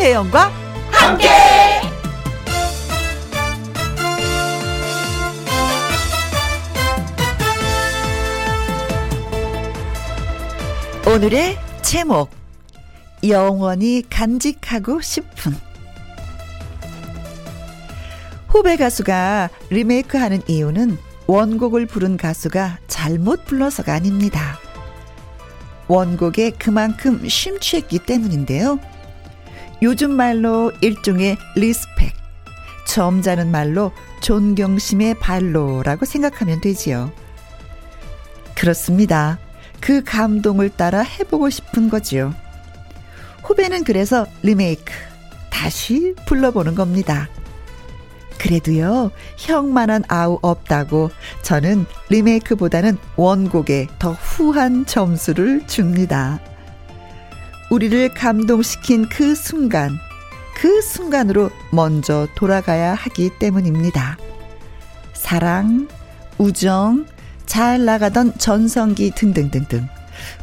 김혜영과 0.00 0.50
함께. 0.90 1.28
오늘의 11.06 11.58
제목 11.82 12.30
영원히 13.28 14.02
간직하고 14.08 15.02
싶은 15.02 15.52
후배 18.48 18.76
가수가 18.76 19.50
리메이크하는 19.68 20.40
이유는 20.48 20.96
원곡을 21.26 21.84
부른 21.84 22.16
가수가 22.16 22.78
잘못 22.88 23.44
불러서가 23.44 23.92
아닙니다. 23.92 24.58
원곡에 25.88 26.52
그만큼 26.52 27.28
심취했기 27.28 27.98
때문인데요. 27.98 28.78
요즘 29.82 30.10
말로 30.12 30.72
일종의 30.80 31.38
respect, 31.56 32.12
점잖은 32.86 33.50
말로 33.50 33.92
존경심의 34.20 35.14
발로라고 35.20 36.04
생각하면 36.04 36.60
되지요. 36.60 37.12
그렇습니다. 38.54 39.38
그 39.80 40.04
감동을 40.04 40.68
따라 40.68 41.00
해보고 41.00 41.48
싶은 41.48 41.88
거지요. 41.88 42.34
후배는 43.42 43.84
그래서 43.84 44.26
리메이크, 44.42 44.92
다시 45.50 46.14
불러보는 46.26 46.74
겁니다. 46.74 47.28
그래도요, 48.38 49.10
형만한 49.36 50.04
아우 50.08 50.38
없다고 50.42 51.10
저는 51.42 51.86
리메이크보다는 52.08 52.96
원곡에 53.16 53.88
더 53.98 54.12
후한 54.12 54.86
점수를 54.86 55.66
줍니다. 55.66 56.40
우리를 57.70 58.14
감동시킨 58.14 59.08
그 59.08 59.34
순간, 59.36 59.96
그 60.56 60.82
순간으로 60.82 61.50
먼저 61.70 62.26
돌아가야 62.34 62.94
하기 62.94 63.38
때문입니다. 63.38 64.18
사랑, 65.12 65.88
우정, 66.36 67.06
잘 67.46 67.84
나가던 67.84 68.38
전성기 68.38 69.12
등등등등. 69.12 69.88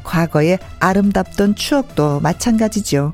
과거의 0.04 0.58
아름답던 0.80 1.56
추억도 1.56 2.22
마찬가지죠. 2.22 3.14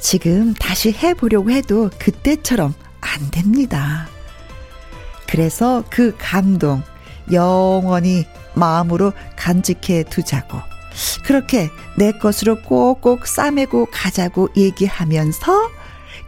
지금 0.00 0.54
다시 0.54 0.92
해보려고 0.92 1.50
해도 1.50 1.90
그때처럼 1.98 2.74
안 3.00 3.30
됩니다. 3.30 4.08
그래서 5.28 5.84
그 5.90 6.14
감동 6.18 6.82
영원히 7.30 8.26
마음으로 8.54 9.12
간직해 9.36 10.04
두자고. 10.04 10.73
그렇게 11.24 11.70
내 11.96 12.12
것으로 12.12 12.60
꼭꼭 12.62 13.26
싸매고 13.26 13.86
가자고 13.90 14.48
얘기하면서 14.56 15.70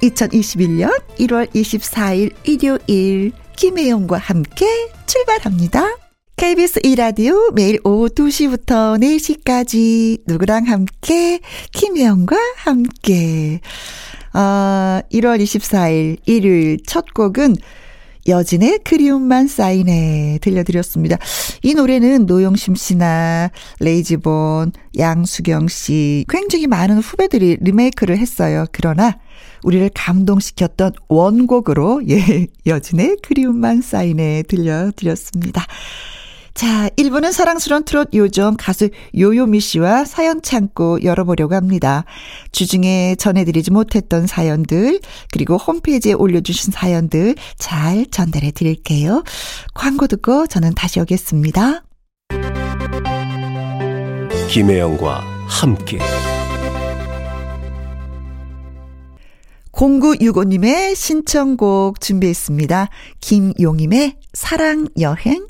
2021년 0.02 0.90
1월 1.18 1.48
24일 1.54 2.34
일요일 2.44 3.32
김혜영과 3.56 4.18
함께 4.18 4.66
출발합니다. 5.06 5.96
KBS 6.36 6.80
2라디오 6.80 7.54
매일 7.54 7.80
오후 7.82 8.10
2시부터 8.10 9.00
4시까지 9.00 10.20
누구랑 10.26 10.66
함께 10.66 11.40
김혜영과 11.72 12.36
함께 12.56 13.60
아, 14.34 15.00
1월 15.10 15.42
24일 15.42 16.18
일요일 16.26 16.78
첫 16.86 17.14
곡은 17.14 17.56
여진의 18.28 18.80
그리움만 18.84 19.48
쌓이네 19.48 20.38
들려드렸습니다. 20.40 21.16
이 21.62 21.74
노래는 21.74 22.26
노영심 22.26 22.74
씨나 22.74 23.50
레이지본, 23.80 24.72
양수경 24.98 25.68
씨 25.68 26.24
굉장히 26.28 26.66
많은 26.66 26.98
후배들이 26.98 27.58
리메이크를 27.60 28.18
했어요. 28.18 28.66
그러나 28.72 29.18
우리를 29.64 29.90
감동시켰던 29.94 30.92
원곡으로 31.08 32.02
예 32.08 32.46
여진의 32.66 33.18
그리움만 33.22 33.82
쌓이네 33.82 34.44
들려드렸습니다. 34.44 35.66
자, 36.56 36.88
1부는 36.96 37.32
사랑스러운 37.32 37.84
트롯 37.84 38.14
요정 38.14 38.56
가수 38.58 38.88
요요미 39.14 39.60
씨와 39.60 40.06
사연 40.06 40.40
창고 40.40 41.02
열어보려고 41.02 41.54
합니다. 41.54 42.06
주중에 42.50 43.14
전해드리지 43.16 43.70
못했던 43.70 44.26
사연들, 44.26 45.00
그리고 45.32 45.58
홈페이지에 45.58 46.14
올려주신 46.14 46.72
사연들 46.72 47.34
잘 47.58 48.06
전달해 48.10 48.52
드릴게요. 48.52 49.22
광고 49.74 50.06
듣고 50.06 50.46
저는 50.46 50.72
다시 50.74 50.98
오겠습니다. 50.98 51.84
김혜영과 54.48 55.24
함께. 55.46 55.98
0965님의 59.72 60.96
신청곡 60.96 62.00
준비했습니다. 62.00 62.88
김용임의 63.20 64.16
사랑여행 64.32 65.48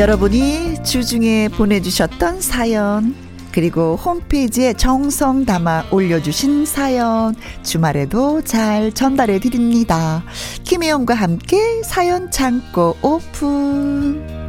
여러분이 0.00 0.82
주중에 0.82 1.50
보내주셨던 1.50 2.40
사연, 2.40 3.14
그리고 3.52 3.96
홈페이지에 3.96 4.72
정성 4.72 5.44
담아 5.44 5.88
올려주신 5.90 6.64
사연, 6.64 7.34
주말에도 7.62 8.40
잘 8.40 8.92
전달해 8.92 9.38
드립니다. 9.38 10.24
김혜영과 10.64 11.12
함께 11.12 11.82
사연 11.82 12.30
창고 12.30 12.96
오픈. 13.02 14.39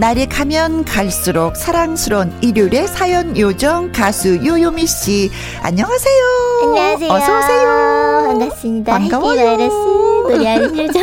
날이 0.00 0.24
가면 0.24 0.86
갈수록 0.86 1.56
사랑스러운 1.56 2.32
일요일의 2.40 2.88
사연 2.88 3.36
요정 3.36 3.92
가수 3.92 4.36
요요미 4.46 4.86
씨 4.86 5.30
안녕하세요. 5.60 6.24
안녕하세요. 6.62 7.10
어서 7.12 7.38
오세요. 7.38 8.24
반갑습니다. 8.28 8.92
반가워요. 8.92 10.19
해피바이러스 10.28 10.36
노래 10.36 10.48
아는 10.48 10.78
요정 10.78 11.02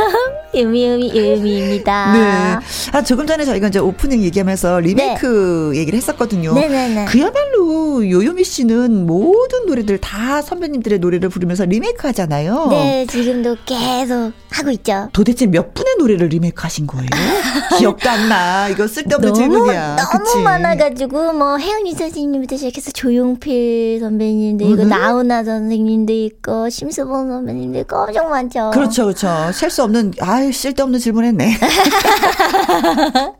유미유미 0.53 1.11
유미입니다. 1.15 2.13
네. 2.13 2.97
아, 2.97 3.03
조금 3.03 3.27
전에 3.27 3.45
저희가 3.45 3.67
이제 3.67 3.79
오프닝 3.79 4.21
얘기하면서 4.23 4.79
리메이크 4.79 5.73
얘기를 5.75 5.97
했었거든요. 5.97 6.53
네네네. 6.53 7.05
그야말로 7.05 8.09
요요미 8.09 8.43
씨는 8.43 9.05
모든 9.05 9.65
노래들 9.65 9.97
다 9.99 10.41
선배님들의 10.41 10.99
노래를 10.99 11.29
부르면서 11.29 11.65
리메이크 11.65 12.07
하잖아요. 12.07 12.67
네, 12.69 13.05
지금도 13.09 13.57
계속 13.65 14.31
하고 14.49 14.71
있죠. 14.71 15.09
도대체 15.13 15.45
몇 15.47 15.73
분의 15.73 15.95
노래를 15.99 16.27
리메이크 16.27 16.61
하신 16.61 16.87
거예요? 16.87 17.07
기억도 17.77 18.09
안 18.09 18.29
나. 18.29 18.69
이거 18.69 18.87
쓸데없는 18.87 19.33
너무 19.33 19.39
질문이야. 19.39 19.95
너무 19.97 20.23
그치? 20.23 20.37
많아가지고 20.39 21.33
뭐 21.33 21.57
혜은이 21.57 21.93
선생님부터 21.93 22.57
시작해서 22.57 22.91
조용필 22.91 23.99
선배님도 23.99 24.65
있고 24.65 24.73
음흠. 24.83 24.87
나훈아 24.87 25.43
선생님도 25.43 26.13
있고 26.13 26.69
심수봉 26.69 27.27
선배님도 27.29 27.79
있고 27.79 27.97
엄청 27.97 28.29
많죠. 28.29 28.71
그렇죠, 28.73 29.06
그렇죠. 29.13 29.51
셀 29.53 29.69
수 29.69 29.83
없는, 29.83 30.13
아유, 30.19 30.51
쓸데없는 30.51 30.99
질문했네. 30.99 31.57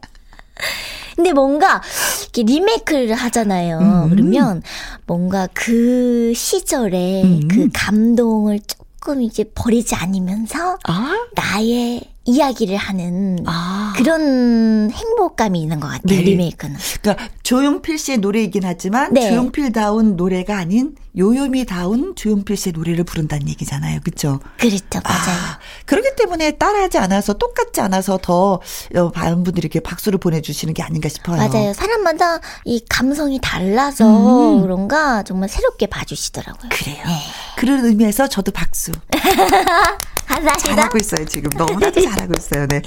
근데 1.16 1.34
뭔가 1.34 1.82
이렇게 2.22 2.44
리메이크를 2.44 3.16
하잖아요. 3.16 3.80
음. 3.80 4.10
그러면 4.10 4.62
뭔가 5.08 5.48
그 5.54 6.32
시절에 6.36 7.24
음. 7.24 7.48
그 7.48 7.70
감동을 7.74 8.60
조금 8.68 9.22
이제 9.24 9.44
버리지 9.56 9.96
않으면서 9.96 10.78
아? 10.88 11.16
나의 11.36 12.02
이야기를 12.28 12.76
하는 12.76 13.40
아. 13.46 13.94
그런 13.96 14.92
행복감이 14.92 15.62
있는 15.62 15.80
것 15.80 15.88
같아요. 15.88 16.02
네. 16.04 16.22
리메이크는. 16.22 16.76
그러니까 17.02 17.30
조용필 17.42 17.98
씨의 17.98 18.18
노래이긴 18.18 18.64
하지만 18.66 19.14
네. 19.14 19.30
조용필다운 19.30 20.18
노래가 20.18 20.58
아닌 20.58 20.96
요요미다운 21.18 22.16
조용필 22.16 22.58
씨의 22.58 22.74
노래를 22.74 23.06
부른다는 23.06 23.48
얘기잖아요. 23.48 24.02
그렇죠? 24.04 24.42
그렇죠. 24.58 25.00
맞아요. 25.04 25.40
아, 25.40 25.60
그렇기 25.86 26.10
때문에 26.18 26.52
따라하지 26.58 26.98
않아서 26.98 27.34
똑같지 27.34 27.80
않아서 27.80 28.20
더 28.22 28.60
어, 28.96 29.12
많은 29.16 29.44
분들이 29.44 29.66
이렇게 29.66 29.80
박수를 29.80 30.20
보내주시는 30.20 30.74
게 30.74 30.84
아닌가 30.84 31.08
싶어요. 31.08 31.38
맞아요. 31.38 31.74
사람마다 31.74 32.40
이 32.66 32.84
감성이 32.90 33.40
달라서 33.42 34.58
음. 34.58 34.62
그런가 34.64 35.24
정말 35.24 35.48
새롭게 35.48 35.88
봐주시더라고요. 35.88 36.70
그래요. 36.70 37.04
네. 37.06 37.20
그런 37.56 37.86
의미에서 37.86 38.28
저도 38.28 38.52
박수. 38.52 38.92
감사합니다. 40.28 40.76
잘하고 40.76 40.98
있어요, 41.00 41.26
지금. 41.26 41.50
너무나도 41.58 42.02
잘하고 42.02 42.34
있어요, 42.38 42.68
네. 42.68 42.82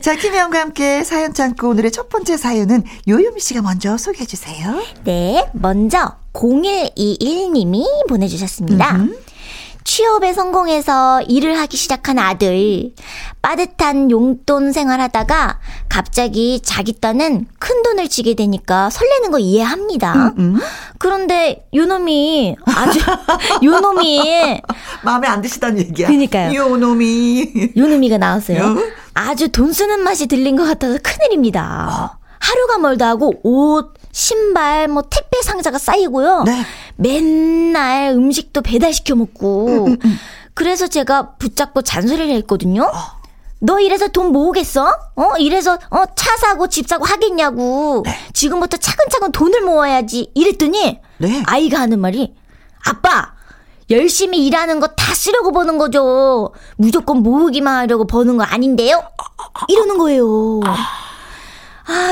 자, 0.00 0.14
김혜영과 0.14 0.60
함께 0.60 1.02
사연 1.04 1.34
창고 1.34 1.68
오늘의 1.70 1.90
첫 1.90 2.08
번째 2.08 2.36
사연은 2.36 2.84
요요미 3.08 3.40
씨가 3.40 3.62
먼저 3.62 3.98
소개해 3.98 4.26
주세요. 4.26 4.82
네, 5.04 5.44
먼저 5.52 6.16
0121님이 6.32 7.84
보내주셨습니다. 8.08 8.96
음흠. 8.96 9.16
취업에 9.84 10.32
성공해서 10.32 11.20
일을 11.22 11.58
하기 11.60 11.76
시작한 11.76 12.18
아들. 12.18 12.92
빠듯한 13.42 14.10
용돈 14.10 14.72
생활하다가 14.72 15.60
갑자기 15.90 16.60
자기 16.64 16.98
딴은 16.98 17.46
큰 17.58 17.82
돈을 17.82 18.08
지게 18.08 18.34
되니까 18.34 18.88
설레는 18.88 19.30
거 19.30 19.38
이해합니다. 19.38 20.32
음? 20.38 20.58
그런데 20.98 21.66
요놈이 21.74 22.56
아주 22.64 22.98
요놈이 23.62 24.62
마음에 25.04 25.28
안 25.28 25.42
드시다는 25.42 25.78
얘기야. 25.78 26.08
그니까요. 26.08 26.54
요놈이. 26.54 27.72
요놈이가 27.76 28.16
나왔어요. 28.18 28.58
요? 28.58 28.76
아주 29.12 29.48
돈 29.50 29.72
쓰는 29.72 30.00
맛이 30.00 30.26
들린 30.26 30.56
것 30.56 30.64
같아서 30.64 30.98
큰일입니다. 31.02 32.18
하루가 32.40 32.78
멀다 32.78 33.08
하고 33.08 33.32
옷, 33.42 33.94
신발, 34.18 34.86
뭐 34.86 35.02
택배 35.02 35.42
상자가 35.42 35.76
쌓이고요. 35.76 36.44
네. 36.44 36.64
맨날 36.96 38.10
음식도 38.12 38.62
배달시켜 38.62 39.16
먹고. 39.16 39.88
그래서 40.54 40.86
제가 40.86 41.32
붙잡고 41.32 41.82
잔소리를 41.82 42.32
했거든요. 42.36 42.92
너 43.58 43.80
이래서 43.80 44.06
돈 44.08 44.30
모으겠어? 44.30 44.86
어? 45.16 45.36
이래서 45.38 45.76
어 45.90 46.04
차 46.14 46.36
사고 46.36 46.68
집 46.68 46.86
사고 46.86 47.04
하겠냐고. 47.04 48.04
지금부터 48.32 48.76
차근차근 48.76 49.32
돈을 49.32 49.62
모아야지. 49.62 50.30
이랬더니 50.34 51.00
네. 51.18 51.42
아이가 51.46 51.80
하는 51.80 51.98
말이 51.98 52.34
아빠 52.86 53.32
열심히 53.90 54.46
일하는 54.46 54.78
거 54.78 54.86
다 54.94 55.12
쓰려고 55.12 55.50
버는 55.50 55.76
거죠. 55.76 56.52
무조건 56.76 57.18
모으기만 57.24 57.74
하려고 57.78 58.06
버는 58.06 58.36
거 58.36 58.44
아닌데요? 58.44 59.02
이러는 59.68 59.98
거예요. 59.98 60.60
아, 60.64 60.76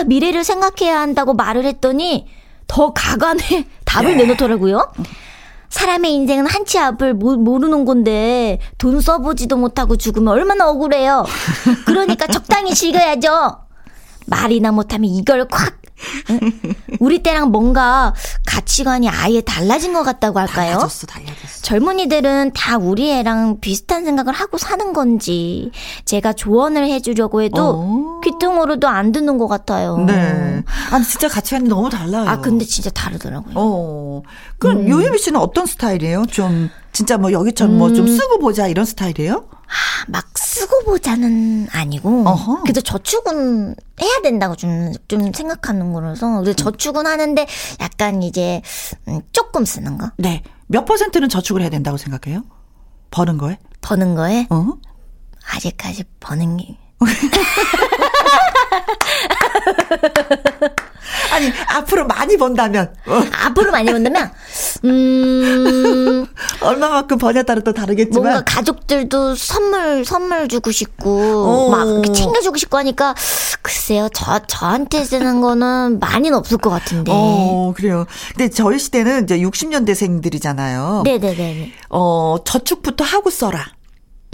미래를 0.06 0.44
생각해야 0.44 1.00
한다고 1.00 1.34
말을 1.34 1.64
했더니 1.64 2.26
더 2.66 2.92
가관에 2.92 3.66
답을 3.84 4.16
내놓더라고요. 4.16 4.92
사람의 5.68 6.12
인생은 6.14 6.46
한 6.46 6.64
치 6.66 6.78
앞을 6.78 7.14
모, 7.14 7.36
모르는 7.36 7.84
건데 7.84 8.58
돈 8.78 9.00
써보지도 9.00 9.56
못하고 9.56 9.96
죽으면 9.96 10.28
얼마나 10.32 10.68
억울해요. 10.68 11.24
그러니까 11.86 12.26
적당히 12.26 12.72
즐겨야죠. 12.74 13.58
말이나 14.26 14.70
못하면 14.72 15.10
이걸 15.10 15.48
콱. 15.48 15.81
응? 16.30 16.40
우리 17.00 17.22
때랑 17.22 17.50
뭔가 17.50 18.14
가치관이 18.46 19.08
아예 19.08 19.40
달라진 19.40 19.92
것 19.92 20.02
같다고 20.02 20.38
할까요? 20.38 20.74
달라졌어, 20.74 21.06
달라졌어. 21.06 21.62
젊은이들은 21.62 22.52
다 22.54 22.76
우리 22.78 23.10
애랑 23.10 23.60
비슷한 23.60 24.04
생각을 24.04 24.32
하고 24.32 24.58
사는 24.58 24.92
건지 24.92 25.70
제가 26.04 26.32
조언을 26.32 26.86
해주려고 26.86 27.42
해도 27.42 27.62
어. 27.62 28.20
귀퉁으로도 28.24 28.88
안 28.88 29.12
듣는 29.12 29.38
것 29.38 29.48
같아요. 29.48 29.98
네. 29.98 30.62
아니, 30.90 31.04
진짜 31.04 31.28
가치관이 31.28 31.68
너무 31.68 31.90
달라요. 31.90 32.28
아 32.28 32.40
근데 32.40 32.64
진짜 32.64 32.90
다르더라고요. 32.90 33.54
어. 33.56 34.22
그럼 34.58 34.78
음. 34.78 34.88
요유미 34.88 35.18
씨는 35.18 35.40
어떤 35.40 35.66
스타일이에요? 35.66 36.26
좀, 36.30 36.70
진짜 36.92 37.16
뭐 37.16 37.32
여기처럼 37.32 37.76
뭐 37.78 37.88
음. 37.88 37.94
좀 37.94 38.06
쓰고 38.06 38.38
보자 38.38 38.68
이런 38.68 38.84
스타일이에요? 38.84 39.44
아, 39.72 40.04
막 40.08 40.26
쓰고 40.36 40.84
보자는 40.84 41.66
아니고 41.72 42.28
어허. 42.28 42.62
그래도 42.62 42.82
저축은 42.82 43.74
해야 44.00 44.20
된다고 44.22 44.54
좀, 44.54 44.92
좀 45.08 45.32
생각하는 45.32 45.92
거라서 45.94 46.40
그래서 46.40 46.56
저축은 46.56 47.06
하는데 47.06 47.46
약간 47.80 48.22
이제 48.22 48.60
음, 49.08 49.20
조금 49.32 49.64
쓰는 49.64 49.96
거 49.96 50.10
네. 50.18 50.42
몇 50.66 50.84
퍼센트는 50.84 51.28
저축을 51.28 51.62
해야 51.62 51.70
된다고 51.70 51.96
생각해요? 51.96 52.42
버는 53.10 53.38
거에? 53.38 53.58
버는 53.80 54.14
거에 54.14 54.46
어? 54.50 54.74
아직까지 55.54 56.04
버는 56.20 56.58
게 56.58 56.78
아니, 61.32 61.50
앞으로 61.68 62.06
많이 62.06 62.36
번다면, 62.36 62.94
어, 63.06 63.22
앞으로 63.44 63.70
많이 63.72 63.90
번다면 63.90 64.30
음 64.84 66.26
얼마만큼 66.60 67.18
버냐에 67.18 67.42
따라 67.42 67.60
또 67.62 67.72
다르겠지만. 67.72 68.22
뭔가 68.22 68.44
가족들도 68.44 69.34
선물 69.34 70.04
선물 70.04 70.48
주고 70.48 70.70
싶고 70.72 71.44
어. 71.44 71.70
막 71.70 71.86
이렇게 71.86 72.12
챙겨주고 72.12 72.56
싶고 72.56 72.76
하니까 72.78 73.14
글쎄요 73.62 74.08
저 74.12 74.40
저한테 74.46 75.04
쓰는 75.04 75.40
거는 75.40 75.98
많이는 76.00 76.36
없을 76.36 76.58
것 76.58 76.70
같은데 76.70 77.12
어, 77.14 77.72
그래요. 77.76 78.06
근데 78.36 78.50
저희 78.50 78.78
시대는 78.78 79.24
이제 79.24 79.38
60년대생들이잖아요. 79.38 81.02
네네네 81.04 81.72
어, 81.90 82.36
저축부터 82.44 83.04
하고 83.04 83.30
써라. 83.30 83.66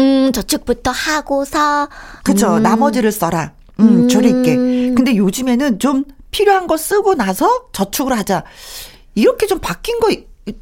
음 0.00 0.30
저축부터 0.32 0.90
하고서 0.92 1.88
그쵸. 2.22 2.56
음. 2.56 2.62
나머지를 2.62 3.12
써라. 3.12 3.52
음, 3.80 4.02
음. 4.04 4.08
조리 4.08 4.28
있게. 4.30 4.54
근데 4.94 5.16
요즘에는 5.16 5.78
좀 5.78 6.04
필요한 6.30 6.66
거 6.66 6.76
쓰고 6.76 7.14
나서 7.14 7.68
저축을 7.72 8.12
하자. 8.16 8.44
이렇게 9.14 9.46
좀 9.46 9.58
바뀐 9.60 9.98
거 10.00 10.08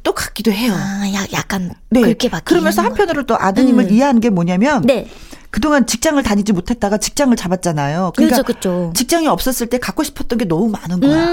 또 0.03 0.13
같기도 0.13 0.51
해요. 0.51 0.73
아, 0.75 1.09
야, 1.13 1.25
약간 1.33 1.73
네. 1.89 2.01
그렇게 2.01 2.29
바뀌는 2.29 2.43
그러면서 2.45 2.81
거. 2.81 2.89
한편으로 2.89 3.23
또 3.23 3.37
아드님을 3.39 3.85
음. 3.85 3.89
이해하는 3.89 4.19
게 4.19 4.29
뭐냐면 4.29 4.81
네 4.81 5.07
그동안 5.49 5.87
직장을 5.87 6.21
다니지 6.23 6.51
못했다가 6.53 6.97
직장을 6.97 7.35
잡았잖아요. 7.37 8.11
그러니까 8.15 8.43
그렇죠 8.43 8.43
그렇죠 8.43 8.93
직장이 8.95 9.27
없었을 9.27 9.67
때 9.67 9.77
갖고 9.77 10.03
싶었던 10.03 10.37
게 10.39 10.45
너무 10.45 10.67
많은 10.69 10.99
거야. 10.99 11.25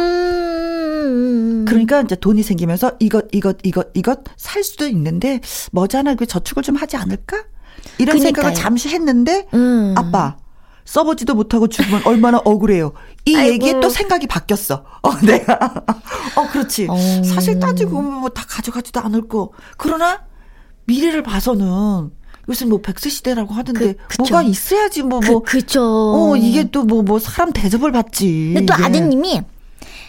음 1.04 1.64
그러니까 1.66 2.02
이제 2.02 2.14
돈이 2.14 2.42
생기면서 2.42 2.92
이것 3.00 3.26
이것 3.32 3.56
이것 3.62 3.88
이것 3.94 4.20
살 4.36 4.62
수도 4.62 4.86
있는데 4.86 5.40
머지않아 5.72 6.14
그 6.14 6.26
저축을 6.26 6.62
좀 6.62 6.76
하지 6.76 6.96
않을까? 6.96 7.38
이런 7.98 8.16
그러니까요. 8.18 8.22
생각을 8.22 8.54
잠시 8.54 8.88
했는데 8.88 9.46
음. 9.52 9.94
아빠 9.96 10.36
써보지도 10.84 11.34
못하고 11.34 11.68
죽으면 11.68 12.02
얼마나 12.06 12.38
억울해요. 12.44 12.92
이 13.24 13.34
아이고. 13.36 13.52
얘기에 13.54 13.80
또 13.80 13.88
생각이 13.88 14.26
바뀌었어. 14.26 14.84
어, 15.02 15.16
내가 15.20 15.54
어 16.36 16.48
그렇지. 16.52 16.86
어. 16.90 16.96
사실 17.24 17.58
따지고 17.58 17.90
보면 17.92 18.12
뭐 18.20 18.28
다 18.30 18.44
가져가지도 18.48 19.00
않을 19.00 19.28
거. 19.28 19.50
그러나 19.78 20.22
미래를 20.86 21.22
봐서는 21.22 22.10
요새 22.48 22.66
뭐 22.66 22.80
백세 22.82 23.08
시대라고 23.08 23.54
하던데 23.54 23.94
그- 23.94 24.06
그쵸. 24.08 24.22
뭐가 24.34 24.42
있어야지 24.42 25.02
뭐 25.02 25.20
그, 25.20 25.30
뭐. 25.30 25.42
그죠 25.42 25.80
어 25.82 26.36
이게 26.36 26.70
또뭐뭐 26.70 27.18
사람 27.18 27.52
대접을 27.52 27.90
받지. 27.92 28.52
근데 28.54 28.66
또 28.66 28.74
이게. 28.74 28.84
아드님이 28.84 29.42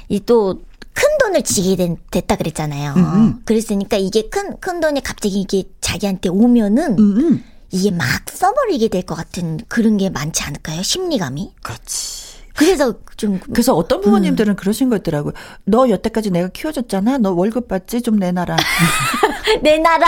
이 0.10 0.19
또 0.19 0.60
큰 0.98 1.04
돈을 1.19 1.44
지게 1.44 1.75
된, 1.75 1.98
됐다 2.10 2.38
그랬잖아요. 2.38 2.94
음, 2.95 3.04
음. 3.04 3.42
그랬으니까 3.44 3.98
이게 3.98 4.30
큰, 4.30 4.57
큰 4.62 4.80
돈이 4.80 5.01
갑자기 5.04 5.42
이게 5.42 5.66
자기한테 5.81 6.30
오면은 6.30 6.98
음, 6.98 7.18
음. 7.19 7.44
이게 7.71 7.91
막 7.91 8.06
써버리게 8.29 8.88
될 8.89 9.03
것 9.06 9.15
같은 9.15 9.59
그런 9.67 9.97
게 9.97 10.09
많지 10.09 10.44
않을까요? 10.44 10.81
심리감이? 10.81 11.53
그렇지. 11.62 12.25
그래서 12.56 12.94
좀 13.17 13.39
그래서 13.51 13.73
어떤 13.75 14.00
부모님들은 14.01 14.56
그러신 14.56 14.89
거 14.89 14.95
있더라고요. 14.97 15.33
너 15.65 15.89
여태까지 15.89 16.31
내가 16.31 16.47
키워줬잖아. 16.50 17.17
너 17.17 17.31
월급 17.33 17.67
받지 17.67 18.01
좀 18.01 18.15
내놔라. 18.15 18.56
내 19.62 19.77
나라 19.77 20.07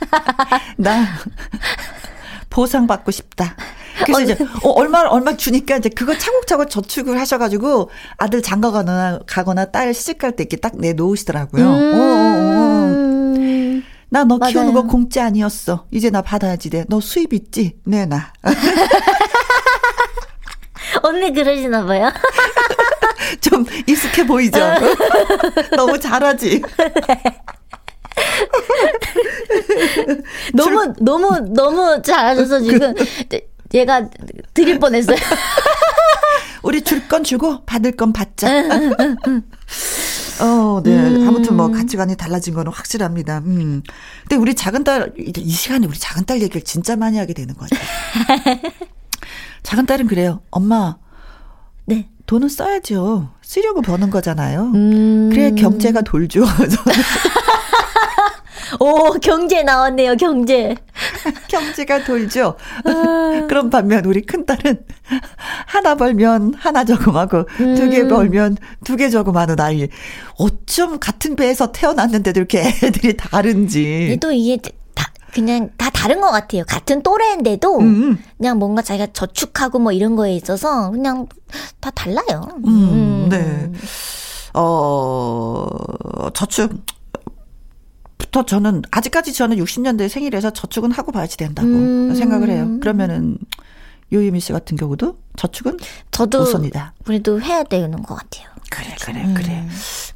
나 0.76 1.06
보상 2.50 2.86
받고 2.86 3.10
싶다. 3.10 3.56
그래서 4.04 4.20
이제 4.22 4.36
어, 4.62 4.70
얼마 4.70 5.00
얼마 5.08 5.36
주니까 5.36 5.76
이제 5.76 5.88
그거 5.88 6.16
차곡차곡 6.16 6.68
저축을 6.70 7.18
하셔가지고 7.18 7.90
아들 8.16 8.42
장가 8.42 8.70
가거나 8.70 9.20
가거나 9.26 9.66
딸 9.66 9.92
시집 9.94 10.18
갈 10.18 10.32
때 10.32 10.42
이렇게 10.44 10.56
딱 10.56 10.76
내놓으시더라고요. 10.76 11.64
어, 11.66 11.70
어, 11.70 11.74
어. 11.74 11.76
음. 11.76 12.99
나 14.10 14.24
너 14.24 14.38
키우는. 14.38 14.72
거 14.74 14.82
공짜 14.84 15.24
아니었어. 15.26 15.86
이제 15.90 16.10
나 16.10 16.22
받아야지 16.22 16.70
돼. 16.70 16.84
너 16.88 17.00
수입 17.00 17.32
있지? 17.32 17.76
내놔. 17.84 18.32
언니 21.02 21.32
그러시나 21.32 21.84
봐요. 21.84 22.10
좀 23.40 23.64
익숙해 23.86 24.26
보이죠? 24.26 24.58
너무 25.76 25.98
잘하지? 25.98 26.62
너무 30.54 30.92
너무 31.00 31.40
너무 31.54 32.02
잘하셔서 32.02 32.60
지금 32.60 32.94
얘가 33.72 34.08
드릴 34.52 34.78
뻔했어요. 34.78 35.16
우리 36.62 36.82
줄 36.82 37.00
건 37.08 37.24
주고 37.24 37.64
받을 37.64 37.92
건 37.92 38.12
받자. 38.12 38.48
어, 40.40 40.80
네. 40.82 40.96
아무튼 41.26 41.56
뭐 41.56 41.70
가치관이 41.70 42.16
달라진 42.16 42.54
거는 42.54 42.72
확실합니다. 42.72 43.38
음. 43.38 43.82
근데 44.22 44.36
우리 44.36 44.54
작은 44.54 44.84
딸, 44.84 45.12
이- 45.18 45.32
이 45.36 45.50
시간에 45.50 45.86
우리 45.86 45.98
작은 45.98 46.24
딸 46.26 46.40
얘기를 46.42 46.62
진짜 46.62 46.96
많이 46.96 47.18
하게 47.18 47.32
되는 47.34 47.54
것 47.54 47.68
같아요. 47.68 48.60
작은 49.62 49.86
딸은 49.86 50.06
그래요. 50.06 50.40
엄마, 50.50 50.96
네. 51.86 52.08
돈은 52.26 52.48
써야죠. 52.48 53.30
쓰려고 53.42 53.82
버는 53.82 54.10
거잖아요. 54.10 54.70
음. 54.74 55.30
그래 55.32 55.50
경제가 55.52 56.02
돌죠. 56.02 56.44
오 58.78 59.12
경제 59.20 59.62
나왔네요 59.62 60.16
경제. 60.16 60.74
경제가 61.48 62.04
돌죠. 62.04 62.56
그런 63.48 63.70
반면 63.70 64.04
우리 64.04 64.22
큰 64.22 64.46
딸은 64.46 64.84
하나 65.66 65.94
벌면 65.94 66.54
하나 66.54 66.84
저금하고 66.84 67.44
두개 67.56 68.06
벌면 68.06 68.56
두 68.84 68.96
개 68.96 69.08
저금하는 69.10 69.58
아이. 69.60 69.88
어쩜 70.38 70.98
같은 71.00 71.36
배에서 71.36 71.72
태어났는데도 71.72 72.38
이렇게 72.40 72.60
애들이 72.82 73.16
다른지. 73.16 74.18
또 74.20 74.30
이게 74.32 74.58
다 74.94 75.10
그냥 75.32 75.70
다 75.76 75.90
다른 75.90 76.20
것 76.20 76.30
같아요. 76.30 76.64
같은 76.66 77.02
또래인데도 77.02 77.78
음. 77.80 78.18
그냥 78.36 78.58
뭔가 78.58 78.82
자기가 78.82 79.08
저축하고 79.12 79.78
뭐 79.78 79.92
이런 79.92 80.16
거에 80.16 80.34
있어서 80.34 80.90
그냥 80.90 81.26
다 81.80 81.90
달라요. 81.90 82.42
음, 82.66 83.28
네. 83.30 83.70
어, 84.54 85.66
저축 86.34 86.72
부터 88.20 88.44
저는 88.44 88.82
아직까지 88.90 89.32
저는 89.32 89.56
60년대 89.56 90.08
생일에서 90.08 90.50
저축은 90.50 90.92
하고 90.92 91.10
봐야지 91.10 91.36
된다고 91.36 91.68
음. 91.68 92.14
생각을 92.14 92.50
해요. 92.50 92.78
그러면은 92.80 93.38
요유미 94.12 94.40
씨 94.40 94.52
같은 94.52 94.76
경우도 94.76 95.18
저축은 95.36 95.78
저도 96.10 96.42
우선이다. 96.42 96.94
우리도 97.08 97.40
해야 97.40 97.64
되는 97.64 98.02
것 98.02 98.14
같아요. 98.14 98.48
그래 98.70 98.94
그래 99.00 99.24
음. 99.24 99.34
그래. 99.34 99.66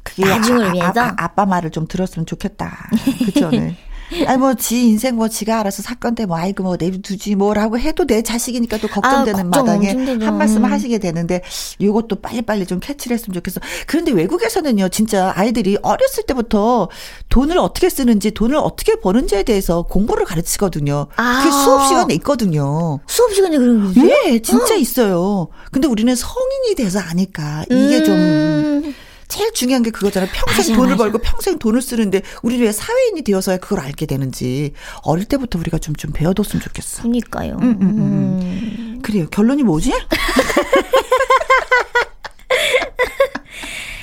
그게 0.03 0.25
나중을 0.25 0.65
아, 0.65 0.71
위해서 0.71 1.01
아, 1.01 1.13
아, 1.17 1.27
빠 1.29 1.45
말을 1.45 1.71
좀 1.71 1.87
들었으면 1.87 2.25
좋겠다. 2.25 2.89
그죠? 3.25 3.49
네. 3.51 3.75
아니 4.27 4.37
뭐 4.37 4.53
지 4.55 4.87
인생 4.87 5.15
뭐 5.15 5.27
지가 5.27 5.59
알아서 5.59 5.81
사건데 5.83 6.25
뭐 6.25 6.37
아이고 6.37 6.63
뭐 6.63 6.77
내두지 6.79 7.35
뭐라고 7.35 7.77
해도 7.77 8.05
내 8.05 8.21
자식이니까 8.21 8.77
또 8.77 8.87
걱정되는 8.87 9.39
아, 9.39 9.43
걱정 9.43 9.65
마당에 9.65 9.89
한 10.25 10.37
말씀 10.37 10.63
음. 10.63 10.71
하시게 10.71 10.97
되는데 10.97 11.41
요것도 11.81 12.17
빨리빨리 12.21 12.65
좀 12.65 12.79
캐치를 12.79 13.15
했으면 13.15 13.33
좋겠어. 13.33 13.59
그런데 13.87 14.11
외국에서는요 14.11 14.89
진짜 14.89 15.33
아이들이 15.35 15.77
어렸을 15.81 16.23
때부터 16.25 16.89
돈을 17.29 17.57
어떻게 17.57 17.89
쓰는지 17.89 18.31
돈을 18.31 18.55
어떻게 18.57 18.95
버는지에 18.95 19.43
대해서 19.43 19.83
공부를 19.83 20.25
가르치거든요. 20.25 21.07
아. 21.15 21.39
그게 21.43 21.51
수업 21.51 21.87
시간에 21.87 22.13
있거든요. 22.15 22.99
수업 23.07 23.33
시간에 23.33 23.57
그런 23.57 23.85
거지? 23.85 24.01
네, 24.01 24.39
진짜 24.39 24.75
어. 24.75 24.77
있어요. 24.77 25.47
근데 25.71 25.87
우리는 25.87 26.13
성인이 26.15 26.75
돼서 26.75 26.99
아니까 26.99 27.63
이게 27.69 27.99
음. 27.99 28.03
좀 28.05 28.93
제일 29.27 29.51
중요한 29.53 29.81
게 29.83 29.89
그거잖아요. 29.89 30.29
평생 30.33 30.57
맞아, 30.57 30.73
돈을 30.75 30.89
맞아. 30.91 30.97
벌고 31.03 31.17
평생 31.19 31.57
돈을 31.59 31.81
쓰는데 31.81 32.21
우리는 32.43 32.65
왜 32.65 32.71
사회인이 32.71 33.21
되어서야 33.23 33.57
그걸 33.57 33.79
알게 33.79 34.05
되는지 34.05 34.73
어릴 35.03 35.25
때부터 35.25 35.57
우리가 35.59 35.77
좀 35.79 35.95
좀 35.95 36.11
배워뒀으면 36.11 36.61
좋겠어. 36.61 37.03
그니까요. 37.03 37.53
음, 37.61 37.63
음, 37.63 37.81
음. 37.81 38.39
음. 38.41 38.99
그래요. 39.01 39.27
결론이 39.31 39.63
뭐지? 39.63 39.93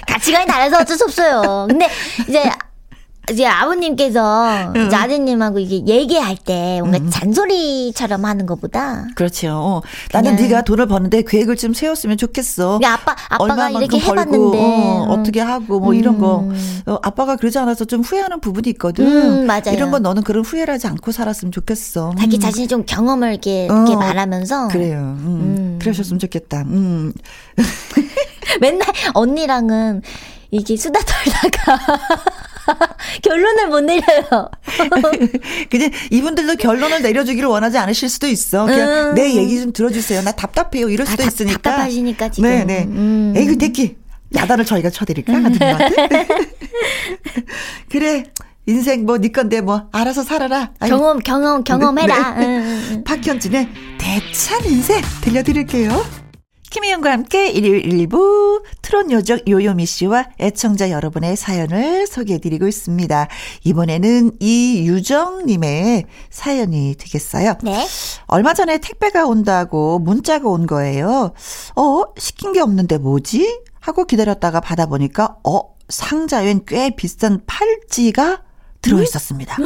가치관이 0.06 0.46
달라서 0.46 0.78
어쩔 0.78 0.96
수 0.96 1.04
없어요. 1.04 1.66
근데 1.68 1.88
이제 2.28 2.50
이제 3.30 3.46
아버님께서 3.46 4.72
응. 4.74 4.86
이제 4.86 4.96
아드님하고 4.96 5.60
이게 5.60 5.86
얘기할 5.86 6.36
때 6.36 6.78
뭔가 6.80 6.98
응. 6.98 7.08
잔소리처럼 7.08 8.24
하는 8.24 8.46
것보다 8.46 9.06
그렇죠. 9.14 9.52
어. 9.52 9.82
나는 10.12 10.34
네가 10.36 10.62
돈을 10.62 10.86
버는데 10.86 11.22
계획을 11.22 11.56
좀 11.56 11.72
세웠으면 11.72 12.16
좋겠어. 12.16 12.80
아빠 12.84 13.14
아빠가 13.28 13.70
이렇게 13.70 13.98
해봤는데 14.00 14.58
어, 15.08 15.22
떻게 15.24 15.40
하고 15.40 15.78
뭐 15.78 15.90
음. 15.90 15.94
이런 15.94 16.18
거 16.18 16.40
음. 16.40 16.80
어, 16.86 16.98
아빠가 17.02 17.36
그러지 17.36 17.58
않아서 17.58 17.84
좀 17.84 18.00
후회하는 18.00 18.40
부분이 18.40 18.68
있거든. 18.70 19.06
음, 19.06 19.46
맞아요. 19.46 19.72
이런 19.72 19.92
건 19.92 20.02
너는 20.02 20.22
그런 20.24 20.44
후회를 20.44 20.74
하지 20.74 20.88
않고 20.88 21.12
살았으면 21.12 21.52
좋겠어. 21.52 22.14
자기 22.18 22.38
음. 22.38 22.40
자신이 22.40 22.66
좀 22.66 22.84
경험을 22.84 23.30
이렇게, 23.30 23.66
이렇게 23.66 23.94
어, 23.94 23.96
말하면서 23.96 24.68
그래요. 24.68 24.98
음. 24.98 25.78
그러셨으면 25.80 26.18
좋겠다. 26.18 26.62
음. 26.62 27.12
맨날 28.60 28.88
언니랑은 29.14 30.02
이게 30.50 30.76
수다 30.76 31.00
떨다가 31.00 31.78
결론을 33.22 33.68
못 33.68 33.80
내려요. 33.80 34.48
그냥 35.70 35.90
이분들도 36.10 36.56
결론을 36.56 37.02
내려주기를 37.02 37.48
원하지 37.48 37.78
않으실 37.78 38.08
수도 38.08 38.26
있어. 38.26 38.66
그냥 38.66 39.10
음. 39.10 39.14
내 39.14 39.34
얘기 39.34 39.60
좀 39.60 39.72
들어주세요. 39.72 40.22
나 40.22 40.32
답답해요. 40.32 40.88
이럴 40.88 41.06
수도 41.06 41.22
아, 41.22 41.26
있으니까. 41.26 41.58
답답하시니까 41.60 42.28
지금. 42.30 42.48
네네. 42.48 42.84
음. 42.84 43.34
에이, 43.36 43.56
대기. 43.58 43.96
야단을 44.34 44.64
저희가 44.64 44.90
쳐드릴까? 44.90 45.32
아드님한테? 45.32 46.26
그래. 47.90 48.24
인생 48.64 49.04
뭐 49.06 49.18
네 49.18 49.28
건데 49.32 49.60
뭐 49.60 49.88
알아서 49.90 50.22
살아라. 50.22 50.70
경험 50.86 51.18
경험 51.18 51.64
경험해라. 51.64 52.34
네, 52.36 52.60
네. 52.60 53.04
박현진의 53.04 53.68
대찬 53.98 54.64
인생 54.66 55.02
들려드릴게요. 55.20 56.21
김희영과 56.72 57.12
함께 57.12 57.50
일요일 57.50 57.82
1부 57.82 58.62
트롯 58.80 59.10
요적 59.10 59.46
요요미 59.46 59.84
씨와 59.84 60.28
애청자 60.40 60.88
여러분의 60.90 61.36
사연을 61.36 62.06
소개해드리고 62.06 62.66
있습니다. 62.66 63.28
이번에는 63.64 64.38
이유정님의 64.40 66.06
사연이 66.30 66.94
되겠어요. 66.98 67.58
네. 67.62 67.86
얼마 68.26 68.54
전에 68.54 68.78
택배가 68.78 69.26
온다고 69.26 69.98
문자가 69.98 70.48
온 70.48 70.66
거예요. 70.66 71.34
어, 71.76 72.04
시킨 72.16 72.54
게 72.54 72.60
없는데 72.60 72.96
뭐지? 72.96 73.60
하고 73.78 74.06
기다렸다가 74.06 74.60
받아보니까, 74.60 75.36
어, 75.44 75.74
상자엔 75.90 76.62
꽤 76.66 76.96
비싼 76.96 77.42
팔찌가 77.46 78.44
들어 78.80 79.02
있었습니다. 79.02 79.58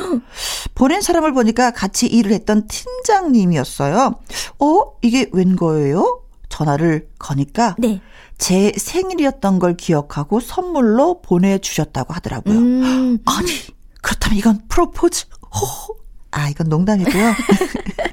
보낸 0.74 1.00
사람을 1.00 1.32
보니까 1.34 1.70
같이 1.70 2.08
일을 2.08 2.32
했던 2.32 2.66
팀장님이었어요. 2.66 4.14
어, 4.58 4.82
이게 5.02 5.30
웬 5.32 5.54
거예요? 5.54 6.25
전화를 6.56 7.08
거니까 7.18 7.74
네. 7.78 8.00
제 8.38 8.72
생일이었던 8.76 9.58
걸 9.58 9.76
기억하고 9.76 10.40
선물로 10.40 11.20
보내주셨다고 11.20 12.14
하더라고요. 12.14 12.58
음. 12.58 13.18
아니 13.26 13.48
그렇다면 14.00 14.38
이건 14.38 14.60
프로포즈? 14.68 15.26
호. 15.54 15.96
아 16.30 16.48
이건 16.48 16.68
농담이고요. 16.68 17.34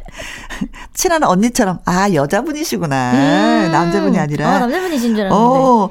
친한 0.94 1.24
언니처럼 1.24 1.80
아 1.86 2.12
여자분이시구나 2.12 3.12
음. 3.14 3.72
남자분이 3.72 4.20
아니라 4.20 4.58
어, 4.58 4.60
남자분이신 4.60 5.16
줄 5.16 5.26
알았는데. 5.26 5.36
어, 5.36 5.90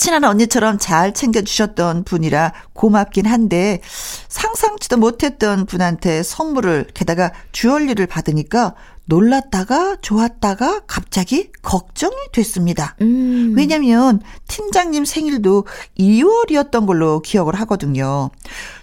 친한 0.00 0.24
언니처럼 0.24 0.78
잘 0.78 1.12
챙겨주셨던 1.12 2.04
분이라 2.04 2.54
고맙긴 2.72 3.26
한데 3.26 3.82
상상치도 4.28 4.96
못했던 4.96 5.66
분한테 5.66 6.22
선물을 6.22 6.86
게다가 6.94 7.32
주얼리를 7.52 8.06
받으니까 8.06 8.74
놀랐다가 9.04 9.96
좋았다가 10.00 10.84
갑자기 10.86 11.50
걱정이 11.60 12.16
됐습니다. 12.32 12.96
음. 13.02 13.52
왜냐면 13.54 14.22
팀장님 14.48 15.04
생일도 15.04 15.66
2월이었던 15.98 16.86
걸로 16.86 17.20
기억을 17.20 17.54
하거든요. 17.56 18.30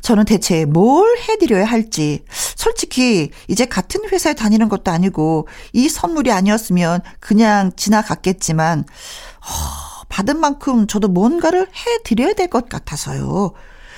저는 0.01 0.25
대체 0.25 0.65
뭘 0.65 1.17
해드려야 1.17 1.65
할지 1.65 2.25
솔직히 2.55 3.31
이제 3.47 3.65
같은 3.65 4.01
회사에 4.07 4.35
다니는 4.35 4.69
것도 4.69 4.91
아니고 4.91 5.47
이 5.73 5.89
선물이 5.89 6.31
아니었으면 6.31 7.01
그냥 7.19 7.71
지나갔겠지만 7.75 8.85
허, 9.47 9.96
받은 10.09 10.39
만큼 10.39 10.87
저도 10.87 11.07
뭔가를 11.07 11.67
해드려야 11.73 12.33
될 12.33 12.47
것 12.47 12.69
같아서요. 12.69 13.51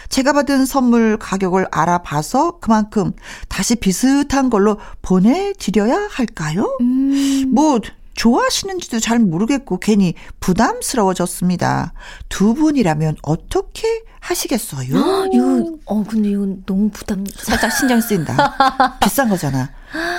제가 0.09 0.33
받은 0.33 0.65
선물 0.65 1.17
가격을 1.17 1.67
알아봐서 1.71 2.59
그만큼 2.59 3.11
다시 3.47 3.75
비슷한 3.75 4.49
걸로 4.49 4.79
보내드려야 5.03 6.07
할까요? 6.11 6.77
음. 6.81 7.51
뭐, 7.53 7.79
좋아하시는지도 8.15 8.99
잘 8.99 9.19
모르겠고 9.19 9.79
괜히 9.79 10.13
부담스러워졌습니다. 10.39 11.93
두 12.27 12.53
분이라면 12.53 13.17
어떻게 13.21 14.01
하시겠어요? 14.19 15.27
이거 15.31 15.77
어 15.85 16.03
근데 16.03 16.29
이건 16.31 16.63
너무 16.65 16.89
부담 16.89 17.25
살짝 17.35 17.71
신경 17.71 17.99
쓰인다. 18.01 18.97
비싼 18.99 19.29
거잖아. 19.29 19.69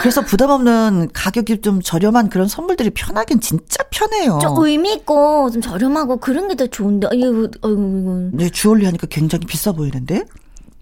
그래서 0.00 0.22
부담 0.22 0.50
없는 0.50 1.10
가격이 1.12 1.60
좀 1.60 1.80
저렴한 1.80 2.28
그런 2.30 2.48
선물들이 2.48 2.90
편하긴 2.90 3.40
진짜 3.40 3.84
편해요. 3.90 4.38
좀 4.42 4.54
의미 4.64 4.94
있고 4.94 5.50
좀 5.50 5.62
저렴하고 5.62 6.16
그런 6.18 6.48
게 6.48 6.54
더 6.56 6.66
좋은데. 6.66 7.08
이거 7.12 7.48
어이거. 7.62 8.30
네, 8.32 8.50
주얼리 8.50 8.84
하니까 8.86 9.06
굉장히 9.08 9.46
비싸 9.46 9.72
보이는데. 9.72 10.24